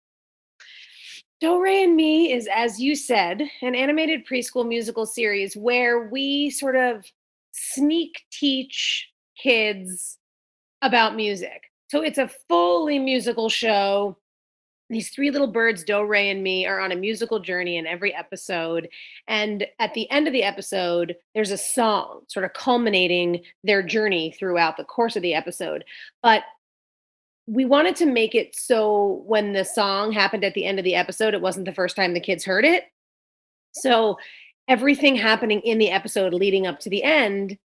Do 1.41 1.61
Re 1.61 1.83
and 1.83 1.97
Mi 1.97 2.33
is, 2.33 2.49
as 2.55 2.79
you 2.79 2.95
said, 2.95 3.43
an 3.63 3.75
animated 3.75 4.25
preschool 4.25 4.65
musical 4.65 5.07
series 5.07 5.57
where 5.57 6.09
we 6.09 6.51
sort 6.51 6.77
of 6.77 7.05
sneak 7.51 8.23
teach 8.31 9.09
kids 9.37 10.19
about 10.83 11.17
music. 11.17 11.73
So 11.91 12.01
it's 12.01 12.19
a 12.19 12.31
fully 12.49 13.01
musical 13.01 13.49
show 13.49 14.19
these 14.93 15.11
three 15.11 15.31
little 15.31 15.47
birds, 15.47 15.85
Do, 15.85 16.05
Re, 16.05 16.31
and 16.31 16.43
Mi, 16.43 16.67
are 16.67 16.81
on 16.81 16.93
a 16.93 16.97
musical 16.97 17.41
journey 17.41 17.77
in 17.77 17.87
every 17.87 18.15
episode. 18.15 18.89
And 19.27 19.67
at 19.79 19.95
the 19.95 20.11
end 20.11 20.27
of 20.27 20.33
the 20.33 20.43
episode, 20.43 21.17
there's 21.35 21.51
a 21.51 21.59
song 21.59 22.23
sort 22.29 22.45
of 22.45 22.53
culminating 22.53 23.43
their 23.65 23.83
journey 23.83 24.35
throughout 24.39 24.77
the 24.77 24.85
course 24.85 25.17
of 25.17 25.23
the 25.23 25.35
episode. 25.35 25.85
But 26.23 26.43
we 27.47 27.65
wanted 27.65 27.97
to 27.97 28.07
make 28.07 28.35
it 28.35 28.55
so 28.55 29.23
when 29.27 29.53
the 29.53 29.65
song 29.65 30.13
happened 30.13 30.45
at 30.45 30.55
the 30.55 30.65
end 30.65 30.79
of 30.79 30.85
the 30.85 30.95
episode, 30.95 31.35
it 31.35 31.41
wasn't 31.41 31.67
the 31.67 31.75
first 31.75 31.97
time 31.97 32.15
the 32.15 32.21
kids 32.21 32.45
heard 32.45 32.65
it. 32.65 32.85
So 33.73 34.19
everything 34.69 35.17
happening 35.17 35.61
in 35.61 35.79
the 35.79 35.91
episode 35.91 36.35
leading 36.35 36.67
up 36.67 36.79
to 36.81 36.91
the 36.91 37.03
end 37.03 37.59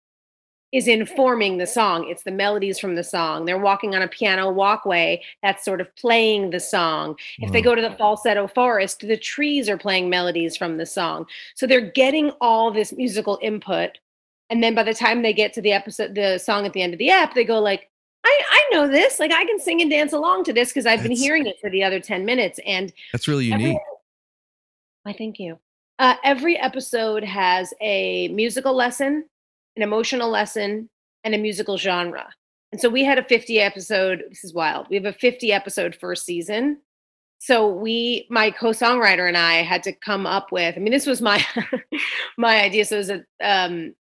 is 0.75 0.89
informing 0.89 1.57
the 1.57 1.65
song. 1.65 2.05
It's 2.09 2.23
the 2.23 2.31
melodies 2.31 2.77
from 2.77 2.95
the 2.95 3.03
song. 3.03 3.45
They're 3.45 3.57
walking 3.57 3.95
on 3.95 4.01
a 4.01 4.09
piano 4.09 4.51
walkway 4.51 5.23
that's 5.41 5.63
sort 5.63 5.79
of 5.79 5.95
playing 5.95 6.49
the 6.49 6.59
song. 6.59 7.15
If 7.39 7.53
they 7.53 7.61
go 7.61 7.75
to 7.75 7.81
the 7.81 7.91
falsetto 7.91 8.47
forest, 8.47 8.99
the 8.99 9.15
trees 9.15 9.69
are 9.69 9.77
playing 9.77 10.09
melodies 10.09 10.57
from 10.57 10.75
the 10.75 10.85
song. 10.85 11.27
So 11.55 11.65
they're 11.65 11.89
getting 11.91 12.31
all 12.41 12.71
this 12.71 12.91
musical 12.91 13.39
input. 13.41 13.91
And 14.49 14.61
then 14.61 14.75
by 14.75 14.83
the 14.83 14.93
time 14.93 15.21
they 15.21 15.31
get 15.31 15.53
to 15.53 15.61
the 15.61 15.71
episode, 15.71 16.13
the 16.13 16.39
song 16.39 16.65
at 16.65 16.73
the 16.73 16.81
end 16.81 16.91
of 16.91 16.99
the 16.99 17.09
app, 17.09 17.35
they 17.35 17.45
go 17.45 17.59
like, 17.59 17.89
I, 18.25 18.41
I 18.49 18.75
know 18.75 18.89
this. 18.89 19.17
Like 19.17 19.31
I 19.31 19.45
can 19.45 19.61
sing 19.61 19.81
and 19.81 19.89
dance 19.89 20.11
along 20.11 20.43
to 20.45 20.53
this 20.53 20.69
because 20.69 20.85
I've 20.85 21.03
been 21.03 21.11
hearing 21.15 21.45
it 21.45 21.55
for 21.61 21.69
the 21.69 21.83
other 21.85 22.01
10 22.01 22.25
minutes. 22.25 22.59
And 22.65 22.91
That's 23.13 23.29
really 23.29 23.45
unique. 23.45 23.77
I 25.05 25.13
thank 25.13 25.39
you. 25.39 25.57
Uh, 25.99 26.15
every 26.25 26.57
episode 26.57 27.23
has 27.23 27.73
a 27.79 28.27
musical 28.29 28.73
lesson, 28.73 29.23
an 29.75 29.83
emotional 29.83 30.29
lesson, 30.29 30.89
and 31.23 31.33
a 31.35 31.37
musical 31.37 31.77
genre. 31.77 32.27
And 32.71 32.79
so 32.81 32.89
we 32.89 33.03
had 33.03 33.17
a 33.17 33.23
50 33.23 33.59
episode. 33.59 34.23
This 34.29 34.43
is 34.43 34.53
wild. 34.53 34.87
We 34.89 34.95
have 34.95 35.05
a 35.05 35.13
50 35.13 35.51
episode 35.51 35.95
first 35.95 36.25
season. 36.25 36.79
So 37.39 37.67
we, 37.69 38.27
my 38.29 38.51
co-songwriter 38.51 39.27
and 39.27 39.37
I, 39.37 39.55
had 39.63 39.83
to 39.83 39.91
come 39.93 40.25
up 40.25 40.51
with. 40.51 40.75
I 40.75 40.79
mean, 40.79 40.91
this 40.91 41.05
was 41.05 41.21
my 41.21 41.43
my 42.37 42.61
idea. 42.61 42.85
So 42.85 42.95
it 42.95 42.99
was 42.99 43.09
a, 43.09 43.23
um, 43.41 43.93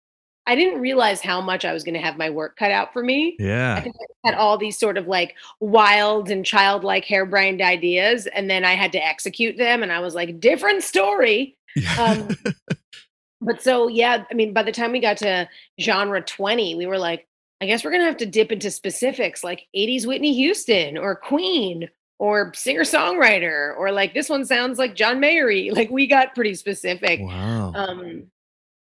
I 0.47 0.55
didn't 0.55 0.81
realize 0.81 1.21
how 1.23 1.41
much 1.41 1.65
I 1.65 1.73
was 1.73 1.85
going 1.85 1.95
to 1.95 2.01
have 2.01 2.19
my 2.19 2.29
work 2.31 2.57
cut 2.57 2.71
out 2.71 2.93
for 2.93 3.03
me. 3.03 3.37
I 3.41 3.43
Yeah. 3.43 3.81
think 3.81 3.97
I 4.25 4.29
had 4.31 4.39
all 4.39 4.59
these 4.59 4.79
sort 4.79 4.99
of 4.99 5.07
like 5.09 5.35
wild 5.61 6.31
and 6.31 6.45
childlike 6.45 7.05
harebrained 7.07 7.63
ideas, 7.63 8.27
and 8.27 8.51
then 8.51 8.65
I 8.65 8.75
had 8.75 8.93
to 8.93 9.05
execute 9.05 9.57
them. 9.57 9.83
And 9.83 9.91
I 9.93 10.01
was 10.01 10.15
like, 10.15 10.41
different 10.41 10.83
story. 10.83 11.57
Um, 11.99 12.29
but 13.45 13.63
so, 13.63 13.89
yeah, 13.89 14.25
I 14.31 14.35
mean, 14.35 14.53
by 14.53 14.63
the 14.63 14.73
time 14.73 14.93
we 14.93 15.01
got 15.01 15.17
to 15.19 15.49
genre 15.81 16.21
20, 16.21 16.75
we 16.75 16.87
were 16.87 16.99
like, 16.99 17.27
I 17.61 17.67
guess 17.67 17.85
we're 17.85 17.91
going 17.91 18.03
to 18.03 18.07
have 18.07 18.17
to 18.19 18.27
dip 18.27 18.53
into 18.53 18.71
specifics 18.71 19.45
like 19.45 19.67
80s 19.77 20.07
Whitney 20.07 20.35
Houston 20.35 20.99
or 20.99 21.15
Queen 21.15 21.89
or 22.19 22.53
singer 22.55 22.83
songwriter 22.83 23.77
or 23.77 23.93
like 23.93 24.15
this 24.15 24.29
one 24.29 24.45
sounds 24.45 24.79
like 24.79 24.95
John 24.95 25.21
Mayery. 25.21 25.73
Like 25.75 25.91
we 25.91 26.07
got 26.07 26.35
pretty 26.35 26.55
specific. 26.55 27.21
wow. 27.21 27.73
Um, 27.75 28.25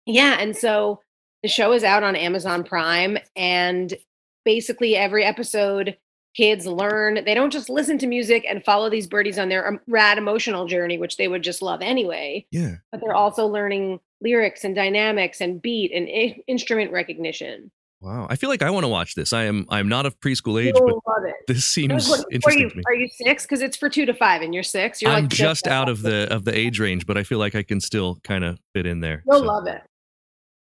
yeah, 0.05 0.37
and 0.39 0.55
so 0.55 1.01
the 1.43 1.49
show 1.49 1.73
is 1.73 1.83
out 1.83 2.03
on 2.03 2.15
Amazon 2.15 2.63
Prime, 2.63 3.17
and 3.35 3.93
basically 4.45 4.95
every 4.95 5.23
episode, 5.23 5.97
kids 6.35 6.65
learn. 6.65 7.23
They 7.25 7.33
don't 7.33 7.51
just 7.51 7.69
listen 7.69 7.97
to 7.99 8.07
music 8.07 8.45
and 8.47 8.63
follow 8.63 8.89
these 8.89 9.07
birdies 9.07 9.37
on 9.37 9.49
their 9.49 9.67
um, 9.67 9.79
rad 9.87 10.17
emotional 10.17 10.65
journey, 10.65 10.97
which 10.97 11.17
they 11.17 11.27
would 11.27 11.43
just 11.43 11.61
love 11.61 11.81
anyway. 11.81 12.45
yeah. 12.51 12.75
But 12.91 13.01
they're 13.01 13.13
also 13.13 13.45
learning 13.47 13.99
lyrics 14.21 14.63
and 14.63 14.75
dynamics 14.75 15.41
and 15.41 15.61
beat 15.61 15.91
and 15.93 16.07
I- 16.07 16.41
instrument 16.47 16.91
recognition. 16.91 17.71
Wow. 18.01 18.25
I 18.31 18.35
feel 18.35 18.49
like 18.49 18.63
I 18.63 18.71
want 18.71 18.83
to 18.83 18.87
watch 18.87 19.13
this. 19.13 19.31
I 19.31 19.43
am 19.43 19.65
I'm 19.69 19.87
not 19.87 20.05
of 20.07 20.19
preschool 20.19 20.59
age, 20.63 20.73
You'll 20.75 21.03
love 21.05 21.23
it. 21.25 21.35
this 21.47 21.65
seems 21.65 22.09
What- 22.09 22.19
what 22.19 22.27
are 22.27 22.31
interesting 22.31 22.61
you, 22.63 22.69
to 22.71 22.75
me. 22.77 22.83
are 22.87 22.95
you 22.95 23.09
six? 23.09 23.43
Because 23.43 23.61
it's 23.61 23.77
for 23.77 23.89
two 23.89 24.05
to 24.07 24.13
five, 24.15 24.41
and 24.41 24.53
you're 24.55 24.63
six. 24.63 25.01
You're 25.01 25.11
I'm 25.11 25.23
like 25.25 25.31
just 25.31 25.67
out 25.67 25.87
of 25.89 26.01
the. 26.01 26.09
the 26.09 26.33
of 26.35 26.45
the 26.45 26.57
age 26.57 26.79
range, 26.79 27.05
but 27.05 27.15
I 27.17 27.23
feel 27.23 27.37
like 27.37 27.53
I 27.53 27.61
can 27.63 27.79
still 27.79 28.19
kind 28.23 28.43
of 28.43 28.57
fit 28.73 28.87
in 28.87 29.01
there. 29.01 29.21
You'll 29.27 29.39
So, 29.39 29.45
love 29.45 29.67
it. 29.67 29.81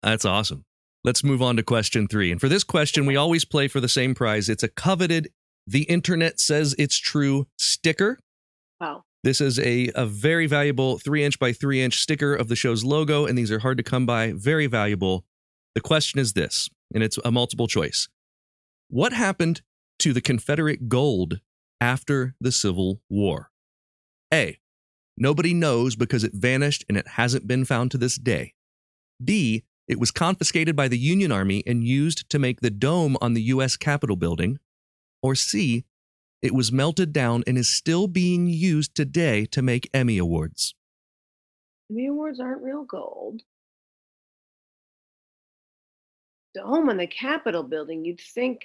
That's 0.02 0.24
awesome. 0.26 0.64
Let's 1.02 1.24
move 1.24 1.40
on 1.40 1.56
to 1.56 1.62
question 1.62 2.06
three. 2.08 2.30
And 2.30 2.38
for 2.40 2.48
this 2.50 2.62
question, 2.62 3.06
we 3.06 3.16
always 3.16 3.46
play 3.46 3.68
for 3.68 3.80
the 3.80 3.88
same 3.88 4.14
prize. 4.14 4.50
It's 4.50 4.62
a 4.62 4.68
coveted 4.68 5.28
The 5.66 5.84
Internet 5.84 6.40
Says 6.40 6.74
It's 6.78 6.98
True 6.98 7.46
sticker. 7.56 8.18
Wow. 8.80 9.04
This 9.22 9.40
is 9.40 9.58
a, 9.58 9.90
a 9.94 10.06
very 10.06 10.46
valuable 10.46 10.98
three 10.98 11.22
inch 11.24 11.38
by 11.38 11.52
three 11.52 11.82
inch 11.82 12.00
sticker 12.00 12.34
of 12.34 12.48
the 12.48 12.56
show's 12.56 12.84
logo, 12.84 13.26
and 13.26 13.36
these 13.36 13.50
are 13.50 13.58
hard 13.58 13.76
to 13.76 13.82
come 13.82 14.06
by, 14.06 14.32
very 14.32 14.66
valuable. 14.66 15.24
The 15.74 15.80
question 15.80 16.18
is 16.20 16.32
this, 16.32 16.70
and 16.94 17.02
it's 17.02 17.18
a 17.24 17.30
multiple 17.30 17.66
choice. 17.66 18.08
What 18.88 19.12
happened 19.12 19.62
to 20.00 20.12
the 20.12 20.20
Confederate 20.20 20.88
gold 20.88 21.40
after 21.80 22.34
the 22.40 22.50
Civil 22.50 23.02
War? 23.10 23.50
A. 24.32 24.58
Nobody 25.16 25.52
knows 25.52 25.96
because 25.96 26.24
it 26.24 26.32
vanished 26.34 26.84
and 26.88 26.96
it 26.96 27.06
hasn't 27.06 27.46
been 27.46 27.66
found 27.66 27.90
to 27.90 27.98
this 27.98 28.16
day. 28.16 28.54
B. 29.22 29.64
It 29.86 30.00
was 30.00 30.10
confiscated 30.10 30.76
by 30.76 30.88
the 30.88 30.98
Union 30.98 31.30
Army 31.30 31.62
and 31.66 31.84
used 31.84 32.30
to 32.30 32.38
make 32.38 32.60
the 32.60 32.70
dome 32.70 33.16
on 33.20 33.34
the 33.34 33.42
U.S. 33.42 33.76
Capitol 33.76 34.16
building. 34.16 34.58
Or 35.22 35.34
C. 35.34 35.84
It 36.42 36.54
was 36.54 36.72
melted 36.72 37.12
down 37.12 37.44
and 37.46 37.58
is 37.58 37.68
still 37.68 38.06
being 38.06 38.46
used 38.46 38.94
today 38.94 39.44
to 39.46 39.60
make 39.60 39.90
Emmy 39.92 40.16
Awards. 40.16 40.74
Emmy 41.90 42.06
Awards 42.06 42.40
aren't 42.40 42.62
real 42.62 42.84
gold. 42.84 43.42
Dome 46.54 46.88
on 46.88 46.96
the 46.96 47.06
Capitol 47.06 47.62
building, 47.62 48.04
you'd 48.04 48.20
think 48.20 48.64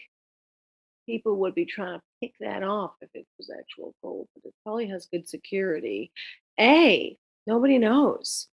people 1.05 1.37
would 1.37 1.53
be 1.53 1.65
trying 1.65 1.99
to 1.99 2.03
pick 2.21 2.33
that 2.39 2.63
off 2.63 2.93
if 3.01 3.09
it 3.13 3.27
was 3.37 3.49
actual 3.49 3.93
gold, 4.01 4.27
but 4.33 4.47
it 4.47 4.53
probably 4.63 4.87
has 4.87 5.05
good 5.05 5.27
security. 5.27 6.11
A, 6.59 7.17
nobody 7.45 7.77
knows. 7.77 8.47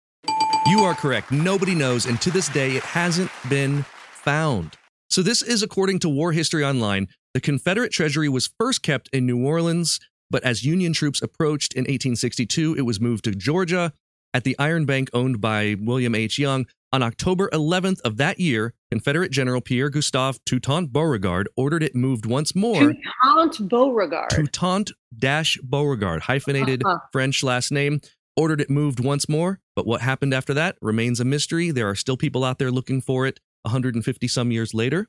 You 0.66 0.80
are 0.80 0.94
correct. 0.94 1.30
Nobody 1.30 1.74
knows, 1.74 2.06
and 2.06 2.20
to 2.20 2.30
this 2.30 2.48
day, 2.48 2.72
it 2.72 2.82
hasn't 2.82 3.30
been 3.48 3.84
found. 4.10 4.76
So, 5.10 5.22
this 5.22 5.42
is 5.42 5.62
according 5.62 5.98
to 6.00 6.08
War 6.08 6.32
History 6.32 6.64
Online. 6.64 7.08
The 7.34 7.40
Confederate 7.40 7.92
treasury 7.92 8.28
was 8.28 8.50
first 8.58 8.82
kept 8.82 9.08
in 9.12 9.24
New 9.26 9.44
Orleans, 9.44 9.98
but 10.30 10.42
as 10.44 10.64
Union 10.64 10.92
troops 10.92 11.22
approached 11.22 11.72
in 11.72 11.82
1862, 11.82 12.74
it 12.76 12.82
was 12.82 13.00
moved 13.00 13.24
to 13.24 13.32
Georgia 13.34 13.92
at 14.34 14.44
the 14.44 14.56
Iron 14.58 14.84
Bank 14.84 15.08
owned 15.14 15.40
by 15.40 15.76
William 15.80 16.14
H. 16.14 16.38
Young. 16.38 16.66
On 16.92 17.02
October 17.02 17.48
11th 17.54 18.00
of 18.02 18.18
that 18.18 18.38
year, 18.38 18.74
Confederate 18.90 19.30
General 19.32 19.62
Pierre 19.62 19.88
Gustave 19.88 20.40
Toutant 20.44 20.92
Beauregard 20.92 21.48
ordered 21.56 21.82
it 21.82 21.94
moved 21.94 22.26
once 22.26 22.54
more. 22.54 22.92
Toutant 22.92 23.66
Beauregard. 23.70 24.28
Toutant 24.28 24.92
dash 25.16 25.56
Beauregard, 25.62 26.22
hyphenated 26.24 26.82
Uh-huh. 26.84 26.98
French 27.12 27.42
last 27.42 27.72
name, 27.72 28.00
ordered 28.36 28.60
it 28.60 28.68
moved 28.68 29.00
once 29.00 29.26
more. 29.26 29.58
But 29.74 29.86
what 29.86 30.02
happened 30.02 30.34
after 30.34 30.52
that 30.52 30.76
remains 30.82 31.18
a 31.18 31.24
mystery. 31.24 31.70
There 31.70 31.88
are 31.88 31.94
still 31.94 32.18
people 32.18 32.44
out 32.44 32.58
there 32.58 32.70
looking 32.70 33.00
for 33.00 33.26
it 33.26 33.40
150 33.62 34.28
some 34.28 34.50
years 34.52 34.74
later. 34.74 35.08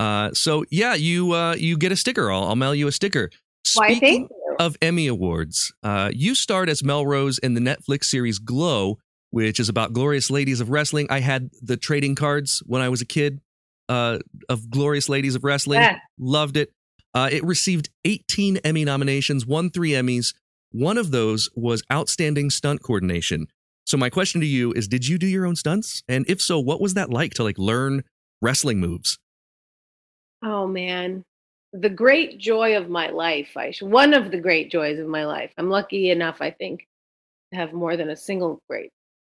Uh, 0.00 0.32
so 0.32 0.64
yeah, 0.70 0.94
you 0.94 1.32
uh, 1.32 1.54
you 1.54 1.76
get 1.76 1.92
a 1.92 1.96
sticker. 1.96 2.30
I'll, 2.30 2.44
I'll 2.44 2.56
mail 2.56 2.74
you 2.74 2.88
a 2.88 2.92
sticker. 2.92 3.30
Why, 3.74 3.98
thank 3.98 4.30
you. 4.30 4.56
of 4.58 4.76
Emmy 4.80 5.08
Awards, 5.08 5.72
uh, 5.82 6.10
you 6.14 6.34
starred 6.34 6.68
as 6.68 6.82
Melrose 6.82 7.38
in 7.38 7.54
the 7.54 7.60
Netflix 7.60 8.04
series 8.04 8.38
Glow, 8.38 8.98
which 9.30 9.60
is 9.60 9.68
about 9.68 9.92
glorious 9.92 10.30
ladies 10.30 10.60
of 10.60 10.70
wrestling. 10.70 11.06
I 11.10 11.20
had 11.20 11.50
the 11.60 11.76
trading 11.76 12.14
cards 12.14 12.62
when 12.66 12.80
I 12.80 12.88
was 12.88 13.02
a 13.02 13.06
kid 13.06 13.40
uh, 13.88 14.18
of 14.48 14.70
glorious 14.70 15.08
ladies 15.08 15.34
of 15.34 15.44
wrestling. 15.44 15.80
Yeah. 15.80 15.98
Loved 16.18 16.56
it. 16.56 16.72
Uh, 17.14 17.28
it 17.30 17.42
received 17.44 17.90
18 18.04 18.58
Emmy 18.58 18.84
nominations, 18.84 19.46
won 19.46 19.70
three 19.70 19.90
Emmys. 19.90 20.34
One 20.70 20.98
of 20.98 21.10
those 21.10 21.48
was 21.54 21.82
Outstanding 21.92 22.50
Stunt 22.50 22.82
Coordination. 22.82 23.48
So 23.86 23.96
my 23.96 24.10
question 24.10 24.40
to 24.42 24.46
you 24.46 24.72
is: 24.72 24.86
Did 24.86 25.08
you 25.08 25.18
do 25.18 25.26
your 25.26 25.46
own 25.46 25.56
stunts? 25.56 26.02
And 26.08 26.28
if 26.28 26.42
so, 26.42 26.60
what 26.60 26.80
was 26.80 26.94
that 26.94 27.10
like 27.10 27.34
to 27.34 27.42
like 27.42 27.58
learn 27.58 28.04
wrestling 28.42 28.78
moves? 28.78 29.18
Oh 30.42 30.66
man, 30.66 31.24
the 31.72 31.90
great 31.90 32.38
joy 32.38 32.76
of 32.76 32.88
my 32.88 33.08
life. 33.10 33.56
I 33.56 33.70
sh- 33.72 33.82
one 33.82 34.14
of 34.14 34.30
the 34.30 34.38
great 34.40 34.70
joys 34.70 34.98
of 34.98 35.06
my 35.06 35.24
life. 35.26 35.50
I'm 35.58 35.68
lucky 35.70 36.10
enough, 36.10 36.36
I 36.40 36.50
think, 36.50 36.86
to 37.52 37.58
have 37.58 37.72
more 37.72 37.96
than 37.96 38.10
a 38.10 38.16
single 38.16 38.60
great 38.68 38.90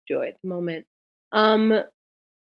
joy 0.08 0.28
at 0.28 0.38
the 0.42 0.50
moment. 0.50 0.86
Um, 1.32 1.84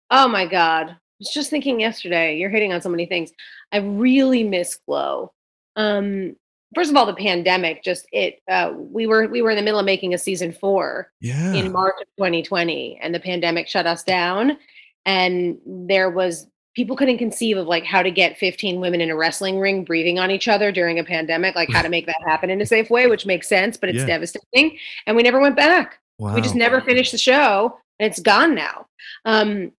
oh 0.10 0.28
my 0.28 0.46
God, 0.46 0.90
I 0.90 0.96
was 1.20 1.30
just 1.34 1.50
thinking 1.50 1.80
yesterday. 1.80 2.38
You're 2.38 2.50
hitting 2.50 2.74
on 2.74 2.82
so 2.82 2.90
many 2.90 3.06
things. 3.06 3.32
I 3.72 3.78
really 3.78 4.44
miss 4.44 4.76
Glow. 4.86 5.32
Um, 5.78 6.36
first 6.76 6.90
of 6.92 6.98
all, 6.98 7.06
the 7.06 7.14
pandemic. 7.14 7.84
Just 7.84 8.06
it. 8.12 8.40
Uh, 8.50 8.74
we 8.76 9.08
were 9.08 9.28
we 9.28 9.42
were 9.42 9.52
in 9.52 9.56
the 9.58 9.62
middle 9.64 9.80
of 9.80 9.86
making 9.86 10.14
a 10.14 10.18
season 10.18 10.52
four, 10.52 11.12
Yeah. 11.22 11.54
in 11.54 11.72
March 11.72 11.96
of 12.02 12.08
2020 12.18 13.00
and 13.02 13.16
the 13.16 13.20
pandemic 13.20 13.68
shut 13.70 13.88
us 13.88 14.04
down 14.04 14.58
and 15.06 15.58
there 15.66 16.10
was 16.12 16.48
people 16.76 16.96
couldn't 16.96 17.18
conceive 17.18 17.58
of 17.58 17.68
like 17.68 17.84
how 17.84 18.02
to 18.02 18.12
get 18.12 18.38
15 18.38 18.80
women 18.80 19.02
in 19.02 19.10
a 19.10 19.16
wrestling 19.16 19.60
ring 19.60 19.84
breathing 19.84 20.20
on 20.20 20.32
each 20.32 20.48
other 20.48 20.72
during 20.72 21.00
a 21.00 21.04
pandemic 21.04 21.56
like 21.56 21.70
how 21.70 21.82
to 21.82 21.90
make 21.90 22.06
that 22.06 22.22
happen 22.26 22.50
in 22.50 22.62
a 22.62 22.66
safe 22.66 22.90
way 22.90 23.08
which 23.08 23.26
makes 23.26 23.48
sense 23.48 23.78
but 23.78 23.90
it's 23.90 24.00
Yeah. 24.00 24.06
devastating 24.06 24.78
and 25.06 25.16
we 25.16 25.24
never 25.24 25.40
went 25.40 25.56
back 25.56 26.00
wow. 26.18 26.34
we 26.34 26.42
just 26.42 26.56
never 26.56 26.82
finished 26.82 27.12
the 27.12 27.18
show 27.18 27.78
and 28.00 28.10
it's 28.10 28.20
gone 28.20 28.56
now 28.56 28.86
um 29.26 29.72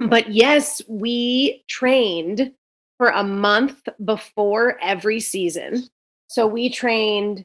but 0.00 0.32
yes 0.32 0.82
we 0.88 1.64
trained 1.68 2.52
for 2.98 3.08
a 3.08 3.22
month 3.22 3.88
before 4.04 4.78
every 4.82 5.20
season 5.20 5.84
so 6.28 6.46
we 6.46 6.68
trained 6.68 7.44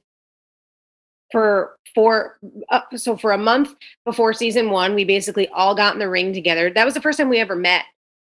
for 1.32 1.78
for 1.94 2.38
uh, 2.70 2.82
so 2.96 3.18
for 3.18 3.32
a 3.32 3.38
month 3.38 3.76
before 4.06 4.34
season 4.34 4.70
one, 4.70 4.96
we 4.96 5.04
basically 5.04 5.48
all 5.50 5.76
got 5.76 5.94
in 5.94 6.00
the 6.00 6.10
ring 6.10 6.34
together. 6.34 6.70
That 6.70 6.86
was 6.86 6.94
the 6.94 7.02
first 7.02 7.18
time 7.18 7.30
we 7.30 7.40
ever 7.40 7.56
met. 7.56 7.84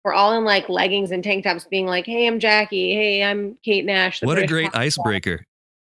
We're 0.04 0.14
all 0.14 0.38
in 0.38 0.44
like 0.44 0.68
leggings 0.68 1.12
and 1.12 1.24
tank 1.24 1.44
tops, 1.44 1.66
being 1.66 1.86
like, 1.86 2.06
"Hey, 2.06 2.28
I'm 2.28 2.40
Jackie. 2.40 2.94
Hey, 2.96 3.24
I'm 3.24 3.58
Kate 3.64 3.86
Nash." 3.86 4.22
What 4.22 4.40
a 4.40 4.48
great 4.48 4.72
icebreaker. 4.74 5.46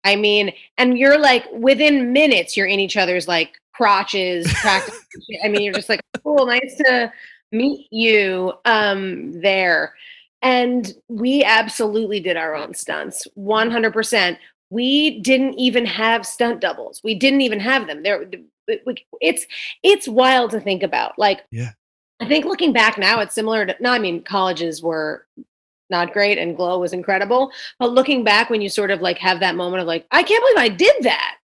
I 0.04 0.14
mean, 0.14 0.52
and 0.78 0.96
you're 0.96 1.18
like 1.18 1.44
within 1.52 2.12
minutes, 2.12 2.56
you're 2.56 2.66
in 2.66 2.78
each 2.78 2.96
other's 2.96 3.26
like 3.26 3.58
crotches. 3.74 4.52
I 4.64 5.48
mean, 5.48 5.62
you're 5.62 5.74
just 5.74 5.88
like, 5.88 6.00
cool, 6.22 6.46
nice 6.46 6.76
to 6.76 7.12
meet 7.52 7.88
you 7.90 8.52
um, 8.64 9.40
there. 9.40 9.94
And 10.42 10.94
we 11.08 11.42
absolutely 11.42 12.20
did 12.20 12.36
our 12.36 12.54
own 12.54 12.74
stunts, 12.74 13.26
100%. 13.36 14.38
We 14.70 15.20
didn't 15.20 15.54
even 15.54 15.86
have 15.86 16.26
stunt 16.26 16.60
doubles. 16.60 17.00
We 17.02 17.14
didn't 17.14 17.40
even 17.40 17.60
have 17.60 17.86
them. 17.86 18.02
There, 18.02 18.28
it's 19.20 19.46
it's 19.82 20.08
wild 20.08 20.50
to 20.52 20.60
think 20.60 20.82
about. 20.82 21.18
Like, 21.18 21.42
Yeah. 21.50 21.72
I 22.20 22.26
think 22.26 22.44
looking 22.44 22.72
back 22.72 22.98
now, 22.98 23.20
it's 23.20 23.34
similar 23.34 23.66
to. 23.66 23.76
No, 23.80 23.90
I 23.90 23.98
mean, 23.98 24.22
colleges 24.22 24.82
were 24.82 25.26
not 25.90 26.12
great, 26.12 26.38
and 26.38 26.56
Glow 26.56 26.78
was 26.78 26.92
incredible. 26.92 27.52
But 27.78 27.92
looking 27.92 28.24
back, 28.24 28.50
when 28.50 28.60
you 28.60 28.68
sort 28.68 28.90
of 28.90 29.00
like 29.00 29.18
have 29.18 29.40
that 29.40 29.54
moment 29.54 29.82
of 29.82 29.86
like, 29.86 30.06
I 30.10 30.22
can't 30.22 30.42
believe 30.42 30.72
I 30.72 30.74
did 30.74 30.94
that. 31.02 31.36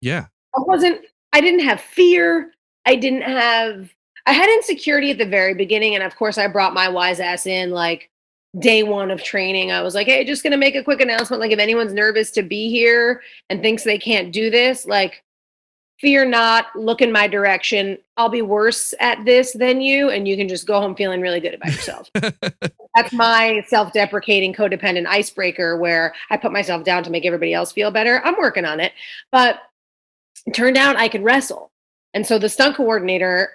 Yeah. 0.00 0.26
I 0.54 0.60
wasn't, 0.60 1.00
I 1.32 1.40
didn't 1.40 1.64
have 1.64 1.80
fear. 1.80 2.52
I 2.86 2.96
didn't 2.96 3.22
have, 3.22 3.90
I 4.26 4.32
had 4.32 4.48
insecurity 4.48 5.10
at 5.10 5.18
the 5.18 5.26
very 5.26 5.54
beginning. 5.54 5.94
And 5.94 6.04
of 6.04 6.16
course, 6.16 6.38
I 6.38 6.46
brought 6.48 6.74
my 6.74 6.88
wise 6.88 7.20
ass 7.20 7.46
in 7.46 7.70
like 7.70 8.10
day 8.58 8.82
one 8.82 9.10
of 9.10 9.22
training. 9.22 9.70
I 9.70 9.82
was 9.82 9.94
like, 9.94 10.06
hey, 10.06 10.24
just 10.24 10.42
going 10.42 10.52
to 10.52 10.56
make 10.56 10.74
a 10.74 10.84
quick 10.84 11.00
announcement. 11.00 11.40
Like, 11.40 11.52
if 11.52 11.58
anyone's 11.58 11.92
nervous 11.92 12.30
to 12.32 12.42
be 12.42 12.70
here 12.70 13.22
and 13.48 13.62
thinks 13.62 13.84
they 13.84 13.98
can't 13.98 14.32
do 14.32 14.50
this, 14.50 14.86
like, 14.86 15.22
fear 16.00 16.24
not, 16.24 16.66
look 16.74 17.02
in 17.02 17.12
my 17.12 17.26
direction. 17.26 17.98
I'll 18.16 18.28
be 18.28 18.42
worse 18.42 18.94
at 19.00 19.24
this 19.24 19.52
than 19.52 19.80
you. 19.80 20.10
And 20.10 20.26
you 20.26 20.36
can 20.36 20.48
just 20.48 20.66
go 20.66 20.80
home 20.80 20.94
feeling 20.94 21.20
really 21.20 21.40
good 21.40 21.54
about 21.54 21.72
yourself. 21.72 22.10
That's 22.94 23.12
my 23.12 23.64
self 23.68 23.92
deprecating 23.92 24.54
codependent 24.54 25.06
icebreaker 25.06 25.76
where 25.76 26.14
I 26.30 26.36
put 26.36 26.52
myself 26.52 26.84
down 26.84 27.04
to 27.04 27.10
make 27.10 27.26
everybody 27.26 27.52
else 27.52 27.72
feel 27.72 27.90
better. 27.90 28.20
I'm 28.24 28.36
working 28.38 28.64
on 28.64 28.80
it. 28.80 28.92
But 29.30 29.60
it 30.46 30.54
turned 30.54 30.76
out 30.76 30.96
I 30.96 31.08
could 31.08 31.22
wrestle. 31.22 31.70
And 32.14 32.26
so 32.26 32.38
the 32.38 32.48
stunt 32.48 32.76
coordinator, 32.76 33.50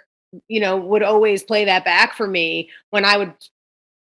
you 0.48 0.60
know, 0.60 0.78
would 0.78 1.04
always 1.04 1.44
play 1.44 1.66
that 1.66 1.84
back 1.84 2.14
for 2.16 2.28
me 2.28 2.70
when 2.92 3.06
I 3.06 3.18
would 3.18 3.34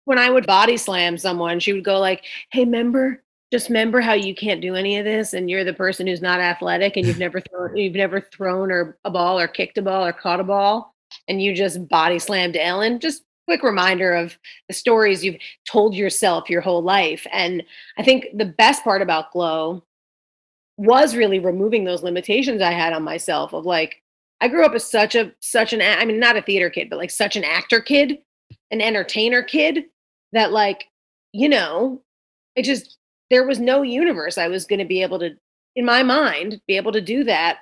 when 0.04 0.18
I 0.18 0.28
would 0.28 0.46
body 0.46 0.76
slam 0.76 1.16
someone, 1.16 1.60
she 1.60 1.72
would 1.72 1.84
go 1.84 1.98
like, 1.98 2.24
"Hey, 2.50 2.66
member, 2.66 3.23
just 3.54 3.68
remember 3.68 4.00
how 4.00 4.14
you 4.14 4.34
can't 4.34 4.60
do 4.60 4.74
any 4.74 4.98
of 4.98 5.04
this 5.04 5.32
and 5.32 5.48
you're 5.48 5.62
the 5.62 5.72
person 5.72 6.08
who's 6.08 6.20
not 6.20 6.40
athletic 6.40 6.96
and 6.96 7.06
you've 7.06 7.20
never 7.20 7.40
thrown 7.48 7.76
you've 7.76 7.94
never 7.94 8.20
thrown 8.20 8.72
or 8.72 8.98
a 9.04 9.10
ball 9.12 9.38
or 9.38 9.46
kicked 9.46 9.78
a 9.78 9.82
ball 9.82 10.04
or 10.04 10.12
caught 10.12 10.40
a 10.40 10.44
ball 10.44 10.92
and 11.28 11.40
you 11.40 11.54
just 11.54 11.86
body 11.86 12.18
slammed 12.18 12.56
Ellen." 12.56 12.98
Just 12.98 13.22
quick 13.46 13.62
reminder 13.62 14.12
of 14.12 14.36
the 14.66 14.74
stories 14.74 15.24
you've 15.24 15.38
told 15.70 15.94
yourself 15.94 16.50
your 16.50 16.62
whole 16.62 16.82
life. 16.82 17.28
And 17.30 17.62
I 17.96 18.02
think 18.02 18.26
the 18.34 18.44
best 18.44 18.82
part 18.82 19.02
about 19.02 19.30
Glow 19.30 19.84
was 20.78 21.14
really 21.14 21.38
removing 21.38 21.84
those 21.84 22.02
limitations 22.02 22.60
I 22.60 22.72
had 22.72 22.92
on 22.92 23.04
myself 23.04 23.52
of 23.52 23.64
like 23.64 24.02
I 24.40 24.48
grew 24.48 24.66
up 24.66 24.74
as 24.74 24.84
such 24.84 25.14
a 25.14 25.32
such 25.38 25.72
an 25.72 25.80
I 25.80 26.04
mean 26.04 26.18
not 26.18 26.36
a 26.36 26.42
theater 26.42 26.70
kid 26.70 26.90
but 26.90 26.98
like 26.98 27.12
such 27.12 27.36
an 27.36 27.44
actor 27.44 27.80
kid, 27.80 28.18
an 28.72 28.80
entertainer 28.80 29.44
kid 29.44 29.84
that 30.32 30.50
like 30.50 30.86
you 31.32 31.48
know 31.48 32.02
it 32.56 32.64
just 32.64 32.98
there 33.34 33.44
was 33.44 33.58
no 33.58 33.82
universe 33.82 34.38
I 34.38 34.46
was 34.46 34.64
going 34.64 34.78
to 34.78 34.84
be 34.84 35.02
able 35.02 35.18
to 35.18 35.30
in 35.74 35.84
my 35.84 36.04
mind 36.04 36.60
be 36.68 36.76
able 36.76 36.92
to 36.92 37.00
do 37.00 37.24
that 37.24 37.58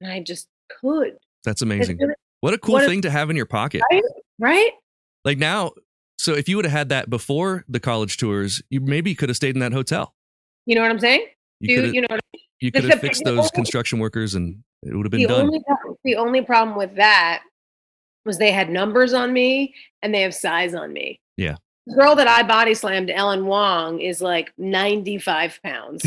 and 0.00 0.12
I 0.12 0.20
just 0.20 0.46
could. 0.80 1.16
That's 1.44 1.60
amazing. 1.60 1.98
What 2.40 2.54
a 2.54 2.58
cool 2.58 2.74
what 2.74 2.84
a- 2.84 2.86
thing 2.86 3.02
to 3.02 3.10
have 3.10 3.30
in 3.30 3.36
your 3.36 3.46
pocket. 3.46 3.82
Right? 3.90 4.02
Right? 4.38 4.70
Like 5.24 5.38
now, 5.38 5.72
so 6.18 6.34
if 6.34 6.48
you 6.48 6.54
would 6.56 6.64
have 6.66 6.72
had 6.72 6.88
that 6.90 7.10
before 7.10 7.64
the 7.68 7.80
college 7.80 8.16
tours, 8.16 8.62
you 8.70 8.80
maybe 8.80 9.14
could 9.16 9.28
have 9.28 9.36
stayed 9.36 9.56
in 9.56 9.60
that 9.60 9.72
hotel. 9.72 10.14
You 10.66 10.76
know 10.76 10.82
what 10.82 10.90
I'm 10.92 11.00
saying? 11.00 11.26
You 11.60 11.68
Do 11.68 11.74
could 11.74 11.84
have, 11.86 11.94
you 11.94 12.00
know 12.02 12.06
what 12.10 12.20
you 12.60 12.70
could 12.70 12.84
have 12.84 13.00
fixed 13.00 13.24
those 13.24 13.38
only- 13.38 13.50
construction 13.54 13.98
workers 13.98 14.34
and 14.36 14.62
it 14.84 14.94
would 14.94 15.04
have 15.04 15.10
been 15.10 15.22
the 15.22 15.26
done. 15.28 15.46
only 15.46 15.60
the 16.04 16.14
only 16.16 16.42
problem 16.42 16.76
with 16.78 16.94
that 16.94 17.42
was 18.24 18.38
they 18.38 18.52
had 18.52 18.70
numbers 18.70 19.12
on 19.14 19.32
me 19.32 19.74
and 20.02 20.14
they 20.14 20.20
have 20.20 20.34
size 20.34 20.74
on 20.74 20.92
me. 20.92 21.18
Yeah. 21.36 21.56
The 21.88 21.94
girl 21.94 22.14
that 22.16 22.28
I 22.28 22.42
body 22.42 22.74
slammed, 22.74 23.10
Ellen 23.10 23.46
Wong, 23.46 23.98
is 24.00 24.20
like 24.20 24.52
95 24.58 25.58
pounds, 25.62 26.04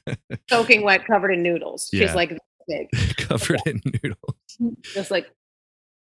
soaking 0.48 0.82
wet, 0.82 1.04
covered 1.06 1.32
in 1.32 1.42
noodles. 1.42 1.88
Yeah. 1.92 2.06
She's 2.06 2.14
like 2.14 2.38
big, 2.68 2.88
Covered 3.16 3.60
in 3.66 3.80
noodles. 3.84 4.76
just 4.94 5.10
like 5.10 5.26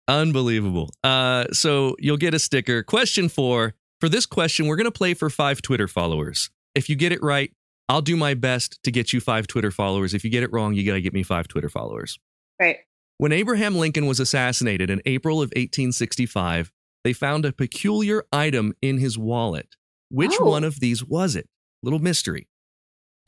Unbelievable. 0.06 0.92
Uh, 1.04 1.46
so 1.52 1.96
you'll 1.98 2.16
get 2.16 2.34
a 2.34 2.38
sticker. 2.38 2.82
Question 2.82 3.28
four. 3.28 3.74
For 4.00 4.08
this 4.08 4.26
question, 4.26 4.66
we're 4.66 4.76
going 4.76 4.86
to 4.86 4.90
play 4.90 5.14
for 5.14 5.28
five 5.28 5.60
Twitter 5.60 5.86
followers. 5.86 6.50
If 6.74 6.88
you 6.88 6.96
get 6.96 7.12
it 7.12 7.22
right, 7.22 7.52
I'll 7.88 8.02
do 8.02 8.16
my 8.16 8.34
best 8.34 8.82
to 8.84 8.90
get 8.90 9.12
you 9.12 9.20
five 9.20 9.46
Twitter 9.46 9.70
followers. 9.70 10.14
If 10.14 10.24
you 10.24 10.30
get 10.30 10.42
it 10.42 10.52
wrong, 10.52 10.74
you 10.74 10.86
got 10.86 10.94
to 10.94 11.00
get 11.00 11.12
me 11.12 11.22
five 11.22 11.48
Twitter 11.48 11.68
followers. 11.68 12.18
right. 12.60 12.78
When 13.18 13.32
Abraham 13.32 13.76
Lincoln 13.76 14.06
was 14.06 14.18
assassinated 14.18 14.88
in 14.88 15.02
April 15.04 15.42
of 15.42 15.48
1865, 15.48 16.72
they 17.04 17.12
found 17.12 17.44
a 17.44 17.52
peculiar 17.52 18.24
item 18.32 18.74
in 18.82 18.98
his 18.98 19.16
wallet. 19.18 19.76
Which 20.10 20.34
Oh. 20.40 20.50
one 20.50 20.64
of 20.64 20.80
these 20.80 21.04
was 21.04 21.36
it? 21.36 21.48
Little 21.82 21.98
mystery. 22.00 22.48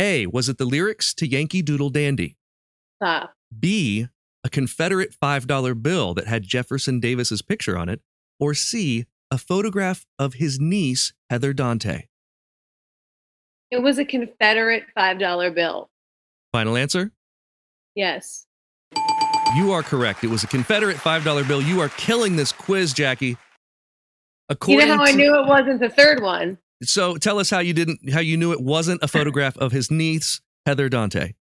A. 0.00 0.26
Was 0.26 0.48
it 0.48 0.58
the 0.58 0.64
lyrics 0.64 1.14
to 1.14 1.26
Yankee 1.26 1.62
Doodle 1.62 1.90
Dandy? 1.90 2.36
Uh, 3.00 3.26
B, 3.58 4.08
a 4.44 4.48
Confederate 4.50 5.14
$5 5.14 5.74
bill 5.74 6.14
that 6.14 6.26
had 6.26 6.42
Jefferson 6.42 6.98
Davis's 7.00 7.42
picture 7.42 7.78
on 7.78 7.88
it, 7.88 8.00
or 8.40 8.52
C, 8.54 9.06
a 9.30 9.38
photograph 9.38 10.04
of 10.18 10.34
his 10.34 10.58
niece, 10.60 11.12
Heather 11.30 11.52
Dante. 11.52 12.06
it 13.70 13.82
was 13.82 13.98
a 13.98 14.04
Confederate 14.04 14.84
$5 14.96 15.54
bill. 15.54 15.88
Final 16.52 16.76
answer? 16.76 17.10
Yes. 17.94 18.46
You 19.56 19.72
are 19.72 19.82
correct. 19.82 20.24
It 20.24 20.28
was 20.28 20.44
a 20.44 20.46
Confederate 20.46 20.96
$5 20.98 21.46
bill. 21.48 21.62
You 21.62 21.80
are 21.80 21.88
killing 21.90 22.36
this 22.36 22.52
quiz, 22.52 22.92
Jackie. 22.92 23.38
You 24.66 24.86
know 24.86 24.96
how 24.96 25.04
I 25.04 25.12
knew 25.12 25.38
it 25.38 25.46
wasn't 25.46 25.80
the 25.80 25.88
third 25.88 26.22
one? 26.22 26.58
So 26.82 27.16
tell 27.16 27.38
us 27.38 27.50
how 27.50 27.60
you 27.60 27.72
didn't 27.72 28.10
how 28.12 28.20
you 28.20 28.36
knew 28.36 28.52
it 28.52 28.60
wasn't 28.60 29.02
a 29.02 29.08
photograph 29.08 29.56
of 29.58 29.72
his 29.72 29.90
niece, 29.90 30.40
Heather 30.66 30.88
Dante. 30.88 31.34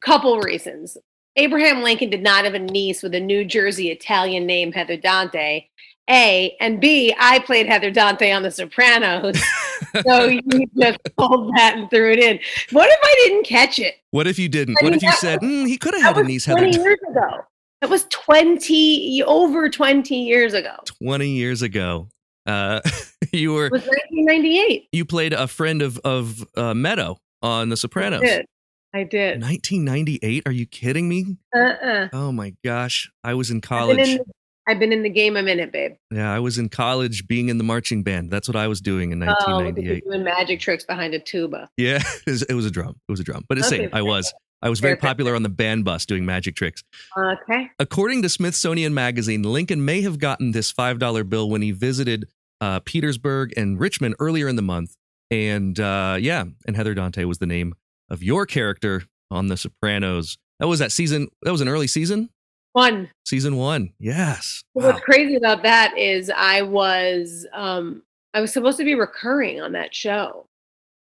Couple 0.00 0.38
reasons. 0.40 0.96
Abraham 1.36 1.82
Lincoln 1.82 2.10
did 2.10 2.22
not 2.22 2.44
have 2.44 2.54
a 2.54 2.58
niece 2.58 3.02
with 3.02 3.14
a 3.14 3.20
New 3.20 3.44
Jersey 3.44 3.90
Italian 3.90 4.46
name, 4.46 4.72
Heather 4.72 4.96
Dante. 4.96 5.66
A 6.08 6.56
and 6.60 6.80
B, 6.80 7.14
I 7.18 7.38
played 7.38 7.66
Heather 7.66 7.90
Dante 7.90 8.32
on 8.32 8.42
The 8.42 8.50
Sopranos. 8.50 9.40
so 10.06 10.24
you 10.26 10.66
just 10.76 10.98
pulled 11.16 11.54
that 11.56 11.76
and 11.76 11.88
threw 11.88 12.10
it 12.10 12.18
in. 12.18 12.40
What 12.72 12.88
if 12.90 12.98
I 13.02 13.14
didn't 13.24 13.46
catch 13.46 13.78
it? 13.78 13.94
What 14.10 14.26
if 14.26 14.38
you 14.38 14.48
didn't? 14.48 14.76
I 14.80 14.84
What 14.84 14.90
mean, 14.90 14.96
if 14.96 15.02
you 15.02 15.12
said, 15.12 15.40
"Mm, 15.40 15.68
he 15.68 15.78
could 15.78 15.94
have 15.94 16.16
had 16.16 16.24
a 16.24 16.24
niece, 16.24 16.46
20 16.46 16.72
Dante 16.72 16.82
years 16.82 16.98
ago. 17.08 17.44
That 17.80 17.90
was 17.90 18.06
20, 18.10 19.22
over 19.22 19.70
20 19.70 20.14
years 20.14 20.52
ago. 20.52 20.74
20 21.02 21.28
years 21.28 21.62
ago? 21.62 22.08
Uh, 22.46 22.80
you 23.32 23.52
were 23.52 23.66
It 23.66 23.72
was 23.72 23.82
1998. 23.82 24.88
you 24.92 25.04
played 25.04 25.32
a 25.32 25.46
friend 25.46 25.82
of 25.82 25.98
of 26.04 26.44
uh, 26.56 26.74
Meadow 26.74 27.18
on 27.42 27.68
The 27.68 27.74
I 27.74 27.76
Sopranos. 27.76 28.20
did. 28.22 28.46
I 28.92 29.04
did. 29.04 29.40
1998? 29.40 30.42
Are 30.46 30.52
you 30.52 30.66
kidding 30.66 31.08
me? 31.08 31.36
Uh-uh. 31.54 32.08
Oh 32.12 32.32
my 32.32 32.54
gosh. 32.64 33.10
I 33.22 33.34
was 33.34 33.50
in 33.50 33.58
I've 33.58 33.60
been 33.62 33.68
college. 33.68 34.08
in, 34.08 34.16
the, 34.18 34.24
I've 34.66 34.78
been 34.80 34.92
in 34.92 35.02
the 35.04 35.08
game 35.10 35.36
a 35.36 35.42
minute, 35.42 35.70
babe. 35.72 35.92
yeah, 36.10 36.32
I 36.34 36.40
was 36.40 36.58
in 36.58 36.68
college 36.68 37.26
being 37.28 37.48
in 37.50 37.58
the 37.58 37.64
marching 37.64 38.02
band. 38.02 38.30
That's 38.30 38.48
what 38.48 38.56
I 38.56 38.66
was 38.66 38.80
doing 38.80 39.12
in 39.12 39.22
Oh, 39.22 39.26
look 39.26 39.38
at 39.38 39.46
you 39.48 39.54
1998. 39.54 40.04
doing 40.04 40.24
magic 40.24 40.60
tricks 40.60 40.84
behind 40.84 41.14
a 41.14 41.18
tuba. 41.20 41.68
yeah, 41.76 42.02
it 42.26 42.30
was, 42.30 42.42
it 42.42 42.54
was 42.54 42.66
a 42.66 42.70
drum. 42.70 42.96
It 43.08 43.12
was 43.12 43.20
a 43.20 43.24
drum. 43.24 43.44
But 43.48 43.58
it's 43.58 43.68
Okay, 43.68 43.84
same. 43.84 43.90
I 43.92 44.02
was. 44.02 44.32
I 44.62 44.68
was 44.68 44.80
very 44.80 44.96
popular 44.96 45.34
on 45.34 45.42
the 45.42 45.48
band 45.48 45.84
bus 45.84 46.04
doing 46.04 46.26
magic 46.26 46.54
tricks. 46.54 46.82
Okay. 47.16 47.70
According 47.78 48.22
to 48.22 48.28
Smithsonian 48.28 48.92
Magazine, 48.92 49.42
Lincoln 49.42 49.84
may 49.84 50.02
have 50.02 50.18
gotten 50.18 50.52
this 50.52 50.72
$5 50.72 51.28
bill 51.28 51.48
when 51.48 51.62
he 51.62 51.70
visited 51.72 52.28
uh, 52.60 52.80
Petersburg 52.80 53.54
and 53.56 53.80
Richmond 53.80 54.16
earlier 54.18 54.48
in 54.48 54.56
the 54.56 54.62
month. 54.62 54.96
And 55.30 55.78
uh, 55.80 56.18
yeah, 56.20 56.44
and 56.66 56.76
Heather 56.76 56.92
Dante 56.94 57.24
was 57.24 57.38
the 57.38 57.46
name 57.46 57.74
of 58.10 58.22
your 58.22 58.44
character 58.44 59.04
on 59.30 59.46
The 59.46 59.56
Sopranos. 59.56 60.36
That 60.58 60.68
was 60.68 60.80
that 60.80 60.92
season. 60.92 61.28
That 61.42 61.52
was 61.52 61.60
an 61.62 61.68
early 61.68 61.86
season, 61.86 62.28
One. 62.72 63.08
season 63.24 63.56
one. 63.56 63.92
Yes. 63.98 64.62
Wow. 64.74 64.88
What's 64.88 65.00
crazy 65.00 65.36
about 65.36 65.62
that 65.62 65.96
is 65.96 66.30
I 66.36 66.62
was 66.62 67.46
um 67.54 68.02
I 68.34 68.40
was 68.42 68.52
supposed 68.52 68.76
to 68.78 68.84
be 68.84 68.94
recurring 68.94 69.60
on 69.60 69.72
that 69.72 69.94
show. 69.94 70.46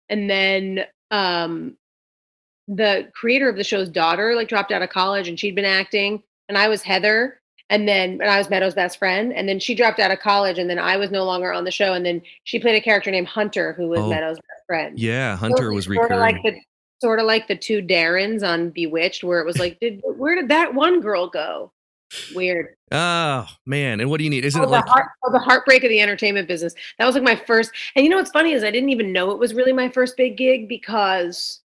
And 0.09 0.29
then 0.29 0.81
um 1.09 1.75
the 2.67 3.09
creator 3.13 3.49
of 3.49 3.55
the 3.55 3.63
show's 3.63 3.89
daughter 3.89 4.35
like 4.35 4.49
dropped 4.49 4.71
out 4.71 4.81
of 4.81 4.89
college 4.89 5.27
and 5.27 5.39
she'd 5.39 5.55
been 5.55 5.65
acting 5.65 6.21
and 6.49 6.57
I 6.57 6.67
was 6.67 6.81
Heather 6.81 7.39
and 7.69 7.87
then 7.87 8.11
and 8.21 8.29
I 8.29 8.37
was 8.37 8.49
Meadow's 8.49 8.73
best 8.73 8.99
friend 8.99 9.31
and 9.33 9.47
then 9.47 9.59
she 9.59 9.73
dropped 9.75 9.99
out 9.99 10.11
of 10.11 10.19
college 10.19 10.57
and 10.59 10.69
then 10.69 10.79
I 10.79 10.97
was 10.97 11.11
no 11.11 11.23
longer 11.23 11.53
on 11.53 11.63
the 11.63 11.71
show 11.71 11.93
and 11.93 12.05
then 12.05 12.21
she 12.43 12.59
played 12.59 12.75
a 12.75 12.81
character 12.81 13.11
named 13.11 13.27
Hunter 13.27 13.73
who 13.73 13.87
was 13.87 13.99
Oh, 13.99 14.09
Meadow's 14.09 14.37
best 14.37 14.65
friend. 14.65 14.99
Yeah, 14.99 15.35
So 15.35 15.39
Hunter 15.39 15.71
it 15.71 15.75
was 15.75 15.85
sorta 15.85 16.17
like 16.17 16.41
the 16.43 16.59
sort 17.01 17.19
of 17.19 17.25
like 17.25 17.47
the 17.47 17.55
two 17.55 17.81
Darrens 17.81 18.43
on 18.43 18.69
Bewitched, 18.71 19.23
where 19.23 19.39
it 19.39 19.45
was 19.45 19.59
like, 19.59 19.79
did 19.79 20.01
where 20.03 20.35
did 20.35 20.49
that 20.49 20.73
one 20.73 21.01
girl 21.01 21.27
go? 21.29 21.71
Weird. 22.33 22.75
Oh 22.91 23.45
man, 23.65 23.99
and 23.99 24.09
what 24.09 24.17
do 24.17 24.23
you 24.23 24.29
need? 24.29 24.45
Isn't 24.45 24.61
Oh, 24.61 24.63
it 24.63 24.67
the, 24.67 24.71
like 24.71 24.87
heart, 24.87 25.07
oh, 25.25 25.31
the 25.31 25.39
heartbreak 25.39 25.83
of 25.83 25.89
the 25.89 26.01
entertainment 26.01 26.47
business. 26.47 26.73
That 26.97 27.05
was 27.05 27.15
like 27.15 27.23
my 27.23 27.35
first. 27.35 27.71
And 27.95 28.03
you 28.03 28.09
know 28.09 28.17
what's 28.17 28.31
funny 28.31 28.53
is 28.53 28.63
I 28.63 28.71
didn't 28.71 28.89
even 28.89 29.11
know 29.11 29.31
it 29.31 29.39
was 29.39 29.53
really 29.53 29.73
my 29.73 29.89
first 29.89 30.15
big 30.17 30.37
gig 30.37 30.69
because 30.69 31.61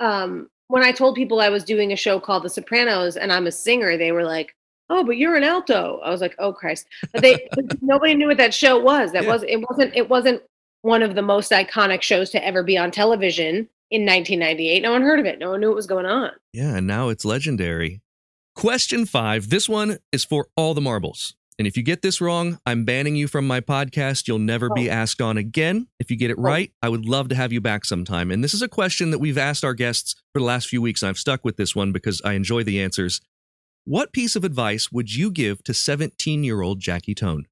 um, 0.00 0.48
when 0.68 0.82
I 0.82 0.92
told 0.92 1.14
people 1.14 1.40
I 1.40 1.48
was 1.50 1.64
doing 1.64 1.92
a 1.92 1.96
show 1.96 2.18
called 2.20 2.42
The 2.42 2.50
Sopranos 2.50 3.16
and 3.16 3.32
I'm 3.32 3.46
a 3.46 3.52
singer, 3.52 3.96
they 3.96 4.12
were 4.12 4.24
like, 4.24 4.54
"Oh, 4.90 5.04
but 5.04 5.16
you're 5.16 5.36
an 5.36 5.44
alto." 5.44 6.00
I 6.04 6.10
was 6.10 6.20
like, 6.20 6.34
"Oh 6.38 6.52
Christ!" 6.52 6.86
But 7.12 7.22
they 7.22 7.48
nobody 7.82 8.14
knew 8.14 8.28
what 8.28 8.38
that 8.38 8.54
show 8.54 8.78
was. 8.78 9.12
That 9.12 9.24
Yeah. 9.24 9.32
was 9.32 9.42
it 9.44 9.56
wasn't 9.68 9.94
it 9.94 10.08
wasn't 10.08 10.42
one 10.82 11.02
of 11.02 11.14
the 11.14 11.22
most 11.22 11.50
iconic 11.52 12.02
shows 12.02 12.30
to 12.30 12.44
ever 12.44 12.62
be 12.62 12.76
on 12.76 12.90
television 12.90 13.68
in 13.90 14.02
1998. 14.06 14.82
No 14.82 14.92
one 14.92 15.02
heard 15.02 15.20
of 15.20 15.26
it. 15.26 15.38
No 15.38 15.50
one 15.50 15.60
knew 15.60 15.68
what 15.68 15.76
was 15.76 15.86
going 15.86 16.06
on. 16.06 16.30
Yeah, 16.52 16.76
and 16.76 16.86
now 16.86 17.08
it's 17.10 17.24
legendary. 17.24 18.00
Question 18.56 19.04
five. 19.06 19.50
This 19.50 19.68
one 19.68 19.98
is 20.12 20.24
for 20.24 20.46
all 20.56 20.74
the 20.74 20.80
marbles. 20.80 21.34
And 21.58 21.68
if 21.68 21.76
you 21.76 21.84
get 21.84 22.02
this 22.02 22.20
wrong, 22.20 22.58
I'm 22.66 22.84
banning 22.84 23.14
you 23.14 23.28
from 23.28 23.46
my 23.46 23.60
podcast. 23.60 24.26
You'll 24.26 24.40
never 24.40 24.70
be 24.70 24.90
asked 24.90 25.20
on 25.20 25.38
again. 25.38 25.86
If 26.00 26.10
you 26.10 26.16
get 26.16 26.32
it 26.32 26.38
right, 26.38 26.72
I 26.82 26.88
would 26.88 27.06
love 27.06 27.28
to 27.28 27.36
have 27.36 27.52
you 27.52 27.60
back 27.60 27.84
sometime. 27.84 28.32
And 28.32 28.42
this 28.42 28.54
is 28.54 28.62
a 28.62 28.68
question 28.68 29.10
that 29.10 29.20
we've 29.20 29.38
asked 29.38 29.64
our 29.64 29.74
guests 29.74 30.16
for 30.32 30.40
the 30.40 30.44
last 30.44 30.68
few 30.68 30.82
weeks. 30.82 31.02
And 31.02 31.10
I've 31.10 31.18
stuck 31.18 31.44
with 31.44 31.56
this 31.56 31.76
one 31.76 31.92
because 31.92 32.20
I 32.24 32.32
enjoy 32.32 32.64
the 32.64 32.82
answers. 32.82 33.20
What 33.84 34.12
piece 34.12 34.34
of 34.34 34.44
advice 34.44 34.90
would 34.90 35.14
you 35.14 35.30
give 35.30 35.62
to 35.64 35.74
17 35.74 36.42
year 36.42 36.60
old 36.60 36.80
Jackie 36.80 37.14
Tohn? 37.14 37.46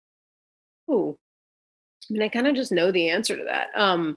Oh, 0.89 1.17
I 2.11 2.13
mean, 2.13 2.23
I 2.23 2.29
kind 2.29 2.49
of 2.49 2.57
just 2.57 2.73
know 2.73 2.91
the 2.91 3.09
answer 3.09 3.37
to 3.37 3.45
that. 3.45 3.69
Um, 3.77 4.17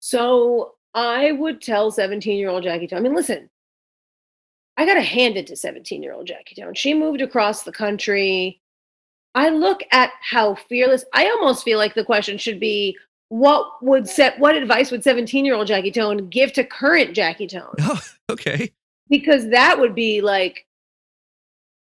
so 0.00 0.74
I 0.94 1.30
would 1.30 1.62
tell 1.62 1.92
17 1.92 2.38
year 2.38 2.48
old 2.48 2.64
Jackie 2.64 2.88
Tohn, 2.88 2.98
I 2.98 3.02
mean, 3.02 3.14
listen, 3.14 3.50
I 4.76 4.84
got 4.84 4.94
to 4.94 5.02
hand 5.02 5.36
it 5.36 5.46
to 5.46 5.56
17 5.56 6.02
year 6.02 6.12
old 6.12 6.26
Jackie 6.26 6.60
Tohn. 6.60 6.74
She 6.74 6.92
moved 6.92 7.20
across 7.20 7.62
the 7.62 7.72
country. 7.72 8.60
I 9.36 9.50
look 9.50 9.82
at 9.92 10.10
how 10.28 10.56
fearless, 10.56 11.04
I 11.14 11.26
almost 11.26 11.62
feel 11.62 11.78
like 11.78 11.94
the 11.94 12.04
question 12.04 12.38
should 12.38 12.58
be 12.58 12.96
what 13.28 13.68
would 13.82 14.08
set, 14.08 14.38
what 14.40 14.56
advice 14.56 14.90
would 14.90 15.04
17 15.04 15.44
year 15.44 15.54
old 15.54 15.66
Jackie 15.68 15.92
Tohn 15.92 16.28
give 16.28 16.52
to 16.54 16.64
current 16.64 17.14
Jackie 17.14 17.46
Tohn? 17.46 17.74
Oh, 17.80 18.00
okay. 18.30 18.72
because 19.08 19.48
that 19.50 19.78
would 19.78 19.94
be 19.94 20.20
like 20.20 20.66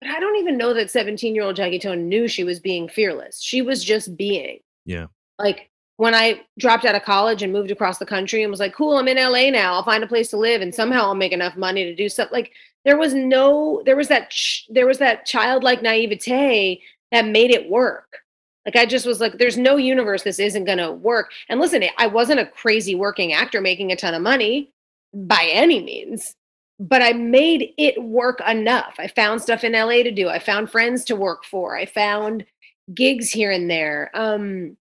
but 0.00 0.10
i 0.10 0.18
don't 0.20 0.36
even 0.36 0.56
know 0.56 0.72
that 0.72 0.90
17 0.90 1.34
year 1.34 1.44
old 1.44 1.56
jackie 1.56 1.78
tohn 1.78 2.08
knew 2.08 2.26
she 2.28 2.42
was 2.44 2.58
being 2.60 2.88
fearless 2.88 3.40
she 3.42 3.60
was 3.62 3.84
just 3.84 4.16
being 4.16 4.58
Yeah. 4.86 5.06
like 5.38 5.68
when 5.98 6.14
i 6.14 6.40
dropped 6.58 6.84
out 6.86 6.94
of 6.94 7.02
college 7.02 7.42
and 7.42 7.52
moved 7.52 7.70
across 7.70 7.98
the 7.98 8.06
country 8.06 8.42
and 8.42 8.50
was 8.50 8.60
like 8.60 8.74
cool 8.74 8.96
i'm 8.96 9.08
in 9.08 9.16
la 9.18 9.50
now 9.50 9.74
i'll 9.74 9.84
find 9.84 10.02
a 10.02 10.06
place 10.06 10.30
to 10.30 10.36
live 10.38 10.62
and 10.62 10.74
somehow 10.74 11.02
i'll 11.02 11.14
make 11.14 11.32
enough 11.32 11.56
money 11.56 11.84
to 11.84 11.94
do 11.94 12.08
stuff 12.08 12.30
like 12.32 12.52
there 12.86 12.96
was 12.96 13.12
no 13.12 13.82
there 13.84 13.96
was 13.96 14.08
that 14.08 14.30
ch- 14.30 14.66
there 14.70 14.86
was 14.86 14.98
that 14.98 15.26
childlike 15.26 15.82
naivete 15.82 16.80
that 17.12 17.26
made 17.26 17.50
it 17.50 17.70
work 17.70 18.18
like 18.64 18.76
i 18.76 18.86
just 18.86 19.06
was 19.06 19.20
like 19.20 19.38
there's 19.38 19.58
no 19.58 19.76
universe 19.76 20.22
this 20.22 20.38
isn't 20.38 20.66
to 20.66 20.92
work 20.92 21.30
and 21.48 21.60
listen 21.60 21.82
i 21.98 22.06
wasn't 22.06 22.40
a 22.40 22.46
crazy 22.46 22.94
working 22.94 23.32
actor 23.32 23.60
making 23.60 23.92
a 23.92 23.96
ton 23.96 24.14
of 24.14 24.22
money 24.22 24.70
by 25.12 25.48
any 25.52 25.82
means 25.82 26.34
but 26.80 27.02
I 27.02 27.12
made 27.12 27.74
it 27.76 28.02
work 28.02 28.40
enough. 28.48 28.94
I 28.98 29.06
found 29.06 29.42
stuff 29.42 29.64
in 29.64 29.74
LA 29.74 30.02
to 30.02 30.10
do. 30.10 30.30
I 30.30 30.38
found 30.38 30.70
friends 30.70 31.04
to 31.04 31.14
work 31.14 31.44
for. 31.44 31.76
I 31.76 31.84
found 31.84 32.46
gigs 32.94 33.30
here 33.30 33.50
and 33.50 33.70
there. 33.70 34.10
Um, 34.14 34.78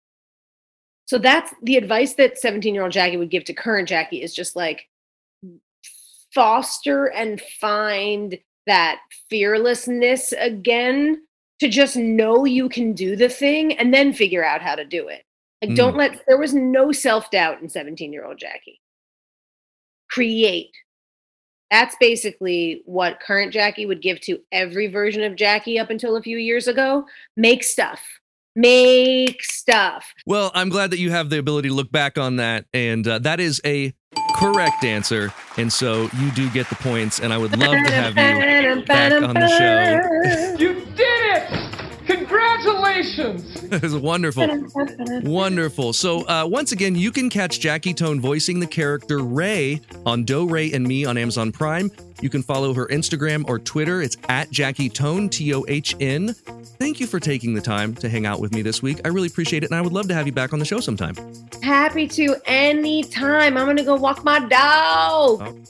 so 1.05 1.17
that's 1.17 1.53
the 1.61 1.75
advice 1.75 2.13
that 2.13 2.39
17 2.39 2.73
year 2.73 2.83
old 2.83 2.93
Jackie 2.93 3.17
would 3.17 3.29
give 3.29 3.43
to 3.45 3.53
current 3.53 3.89
Jackie 3.89 4.21
is 4.21 4.33
just 4.33 4.55
like 4.55 4.87
foster 6.33 7.07
and 7.07 7.41
find 7.59 8.39
that 8.65 9.01
fearlessness 9.29 10.31
again 10.33 11.23
to 11.59 11.67
just 11.67 11.95
know 11.95 12.45
you 12.45 12.69
can 12.69 12.93
do 12.93 13.15
the 13.15 13.29
thing 13.29 13.77
and 13.77 13.93
then 13.93 14.13
figure 14.13 14.43
out 14.45 14.61
how 14.61 14.75
to 14.75 14.85
do 14.85 15.07
it. 15.07 15.23
Like, 15.61 15.71
Mm. 15.71 15.75
don't 15.75 15.97
let, 15.97 16.21
there 16.27 16.37
was 16.37 16.53
no 16.53 16.91
self 16.91 17.29
doubt 17.31 17.61
in 17.61 17.69
17 17.69 18.13
year 18.13 18.25
old 18.25 18.37
Jackie. 18.39 18.79
Create. 20.09 20.71
That's 21.69 21.95
basically 21.99 22.81
what 22.85 23.19
current 23.19 23.53
Jackie 23.53 23.85
would 23.85 24.01
give 24.01 24.19
to 24.21 24.39
every 24.51 24.87
version 24.87 25.21
of 25.23 25.35
Jackie 25.35 25.77
up 25.77 25.89
until 25.91 26.15
a 26.15 26.21
few 26.21 26.37
years 26.37 26.67
ago. 26.67 27.05
Make 27.37 27.63
stuff. 27.63 28.01
Make 28.55 29.43
stuff. 29.43 30.11
Well, 30.25 30.51
I'm 30.55 30.69
glad 30.69 30.89
that 30.91 30.97
you 30.99 31.11
have 31.11 31.29
the 31.29 31.37
ability 31.37 31.69
to 31.69 31.75
look 31.75 31.91
back 31.91 32.17
on 32.17 32.37
that. 32.37 32.65
And 32.73 33.07
uh, 33.07 33.19
that 33.19 33.39
is 33.39 33.61
a 33.65 33.93
correct 34.35 34.83
answer. 34.83 35.31
And 35.57 35.71
so 35.71 36.09
you 36.17 36.31
do 36.31 36.49
get 36.49 36.67
the 36.69 36.75
points. 36.75 37.19
And 37.19 37.31
I 37.31 37.37
would 37.37 37.55
love 37.57 37.73
to 37.73 37.91
have 37.91 38.09
you 38.09 38.83
back 38.85 39.11
on 39.21 39.35
the 39.35 39.47
show. 39.47 40.55
You 40.59 40.73
did! 40.95 41.18
Congratulations! 43.19 43.59
It 43.71 43.81
was 43.83 43.95
wonderful. 43.95 44.47
Wonderful. 45.23 45.93
So, 45.93 46.27
uh, 46.27 46.45
once 46.45 46.71
again, 46.71 46.95
you 46.95 47.11
can 47.11 47.29
catch 47.29 47.59
Jackie 47.59 47.93
Tohn 47.93 48.19
voicing 48.19 48.59
the 48.59 48.67
character 48.67 49.19
Re 49.19 49.79
on 50.05 50.23
Do 50.23 50.47
Re 50.47 50.73
and 50.73 50.85
Mi 50.85 51.05
on 51.05 51.17
Amazon 51.17 51.51
Prime. 51.51 51.91
You 52.21 52.29
can 52.29 52.41
follow 52.41 52.73
her 52.73 52.87
Instagram 52.87 53.47
or 53.47 53.59
Twitter. 53.59 54.01
It's 54.01 54.17
at 54.27 54.49
Jackie 54.51 54.89
Tohn, 54.89 55.29
T 55.29 55.53
O 55.53 55.63
H 55.67 55.95
N. 55.99 56.33
Thank 56.79 56.99
you 56.99 57.07
for 57.07 57.19
taking 57.19 57.53
the 57.53 57.61
time 57.61 57.93
to 57.95 58.09
hang 58.09 58.25
out 58.25 58.39
with 58.39 58.53
me 58.53 58.61
this 58.61 58.81
week. 58.81 59.01
I 59.05 59.09
really 59.09 59.27
appreciate 59.27 59.63
it, 59.63 59.69
and 59.69 59.75
I 59.75 59.81
would 59.81 59.93
love 59.93 60.07
to 60.07 60.13
have 60.13 60.25
you 60.25 60.33
back 60.33 60.51
on 60.51 60.59
the 60.59 60.65
show 60.65 60.79
sometime. 60.79 61.15
Happy 61.61 62.07
to 62.07 62.35
anytime. 62.45 63.57
I'm 63.57 63.65
going 63.65 63.77
to 63.77 63.83
go 63.83 63.95
walk 63.95 64.23
my 64.23 64.39
dog. 64.47 65.67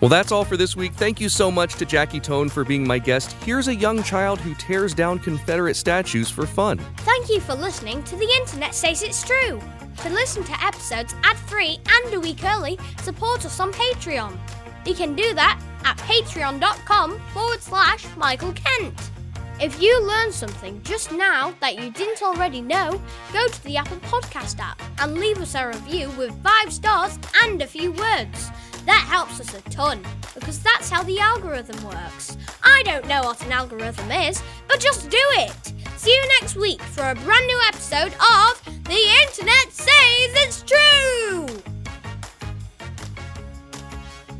Well, 0.00 0.10
that's 0.10 0.30
all 0.30 0.44
for 0.44 0.56
this 0.56 0.76
week. 0.76 0.92
Thank 0.92 1.20
you 1.20 1.28
so 1.28 1.50
much 1.50 1.76
to 1.76 1.86
Jackie 1.86 2.20
Tohn 2.20 2.50
for 2.50 2.64
being 2.64 2.86
my 2.86 2.98
guest. 2.98 3.32
Here's 3.44 3.68
a 3.68 3.74
young 3.74 4.02
child 4.02 4.40
who 4.40 4.54
tears 4.54 4.92
down 4.92 5.18
Confederate 5.18 5.74
statues 5.74 6.28
for 6.30 6.46
fun. 6.46 6.78
Thank 6.98 7.30
you 7.30 7.40
for 7.40 7.54
listening 7.54 8.02
to 8.04 8.16
The 8.16 8.30
Internet 8.40 8.74
Says 8.74 9.02
It's 9.02 9.24
True. 9.24 9.60
To 10.02 10.10
listen 10.10 10.44
to 10.44 10.64
episodes 10.64 11.14
ad 11.24 11.36
free 11.36 11.78
and 11.88 12.14
a 12.14 12.20
week 12.20 12.44
early, 12.44 12.78
support 13.02 13.46
us 13.46 13.58
on 13.58 13.72
Patreon. 13.72 14.36
You 14.84 14.94
can 14.94 15.14
do 15.16 15.32
that 15.34 15.58
at 15.84 15.96
patreon.com 15.98 17.18
forward 17.32 17.62
slash 17.62 18.06
Michael 18.16 18.52
Kent. 18.52 19.10
If 19.58 19.80
you 19.80 20.06
learned 20.06 20.34
something 20.34 20.82
just 20.82 21.10
now 21.12 21.54
that 21.60 21.82
you 21.82 21.90
didn't 21.90 22.22
already 22.22 22.60
know, 22.60 23.00
go 23.32 23.48
to 23.48 23.64
the 23.64 23.78
Apple 23.78 23.96
Podcast 23.98 24.58
app 24.60 24.80
and 24.98 25.14
leave 25.14 25.38
us 25.38 25.54
a 25.54 25.68
review 25.68 26.10
with 26.10 26.30
five 26.42 26.70
stars 26.70 27.18
and 27.42 27.62
a 27.62 27.66
few 27.66 27.92
words. 27.92 28.50
That 28.86 29.04
helps 29.08 29.40
us 29.40 29.52
a 29.52 29.60
ton 29.62 30.00
because 30.34 30.60
that's 30.60 30.88
how 30.88 31.02
the 31.02 31.18
algorithm 31.18 31.84
works. 31.84 32.36
I 32.62 32.82
don't 32.84 33.06
know 33.06 33.22
what 33.22 33.44
an 33.44 33.52
algorithm 33.52 34.10
is, 34.12 34.42
but 34.68 34.80
just 34.80 35.10
do 35.10 35.18
it. 35.32 35.72
See 35.96 36.14
you 36.14 36.22
next 36.40 36.56
week 36.56 36.80
for 36.80 37.02
a 37.02 37.14
brand 37.16 37.46
new 37.46 37.60
episode 37.66 38.14
of 38.14 38.62
The 38.84 39.02
Internet 39.24 39.72
Says 39.72 40.32
It's 40.34 40.62
True! 40.62 41.48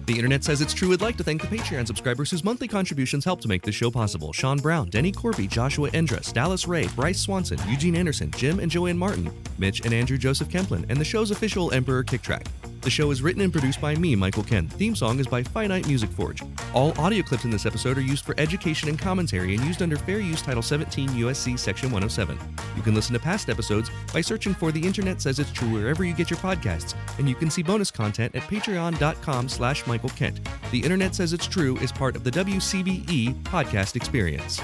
The 0.07 0.15
internet 0.15 0.45
says 0.45 0.61
it's 0.61 0.73
true. 0.73 0.93
I'd 0.93 1.01
like 1.01 1.17
to 1.17 1.25
thank 1.25 1.41
the 1.41 1.49
Patreon 1.49 1.85
subscribers 1.85 2.31
whose 2.31 2.45
monthly 2.45 2.69
contributions 2.69 3.25
help 3.25 3.41
to 3.41 3.49
make 3.49 3.63
this 3.63 3.75
show 3.75 3.91
possible. 3.91 4.33
Sean 4.33 4.59
Brown, 4.59 4.89
Denny 4.89 5.11
Corby, 5.11 5.49
Joshua 5.49 5.91
Endress, 5.91 6.33
Dallas 6.33 6.69
Ray, 6.69 6.87
Bryce 6.95 7.19
Swanson, 7.19 7.59
Eugene 7.69 7.97
Anderson, 7.97 8.31
Jim 8.31 8.61
and 8.61 8.71
Joanne 8.71 8.97
Martin, 8.97 9.29
Mitch 9.59 9.85
and 9.85 9.93
Andrew 9.93 10.17
Joseph 10.17 10.49
Kemplin, 10.49 10.87
and 10.89 11.01
the 11.01 11.05
show's 11.05 11.33
official 11.33 11.73
Emperor 11.73 12.05
Kick 12.05 12.23
Track. 12.23 12.47
The 12.87 12.91
show 12.91 13.11
is 13.11 13.21
written 13.21 13.43
and 13.43 13.53
produced 13.53 13.81
by 13.81 13.97
me, 13.97 14.15
Michael 14.15 14.45
Kent. 14.45 14.73
Theme 14.73 14.95
song 14.95 15.19
is 15.19 15.27
by 15.27 15.43
Finite 15.43 15.89
Music 15.89 16.09
Forge. 16.09 16.41
All 16.73 16.97
audio 17.01 17.21
clips 17.21 17.45
in 17.45 17.51
this 17.51 17.67
episode 17.67 17.99
are 17.99 18.01
used 18.01 18.25
for 18.25 18.33
education 18.39 18.89
and 18.89 18.97
commentary 18.97 19.57
and 19.57 19.65
used 19.65 19.83
under 19.83 19.97
Fair 19.97 20.21
Use 20.21 20.41
Title 20.41 20.63
17 20.63 21.09
USC 21.09 21.59
Section 21.59 21.91
107. 21.91 22.39
You 22.77 22.83
can 22.83 22.95
listen 22.95 23.13
to 23.15 23.19
past 23.19 23.51
episodes 23.51 23.91
by 24.13 24.21
searching 24.21 24.55
for 24.55 24.71
The 24.71 24.87
Internet 24.87 25.21
Says 25.21 25.41
It's 25.41 25.51
True 25.51 25.69
wherever 25.69 26.05
you 26.05 26.15
get 26.15 26.31
your 26.31 26.39
podcasts, 26.39 26.95
and 27.19 27.29
you 27.29 27.35
can 27.35 27.51
see 27.51 27.61
bonus 27.61 27.91
content 27.91 28.37
at 28.37 28.43
patreon.com 28.43 29.49
slash 29.49 29.85
Michael 29.89 30.11
Kent. 30.11 30.49
The 30.71 30.79
Internet 30.79 31.17
Says 31.17 31.33
It's 31.33 31.49
True 31.49 31.77
is 31.79 31.91
part 31.91 32.15
of 32.15 32.23
the 32.23 32.31
WCBE 32.31 33.43
podcast 33.43 33.97
experience. 33.97 34.61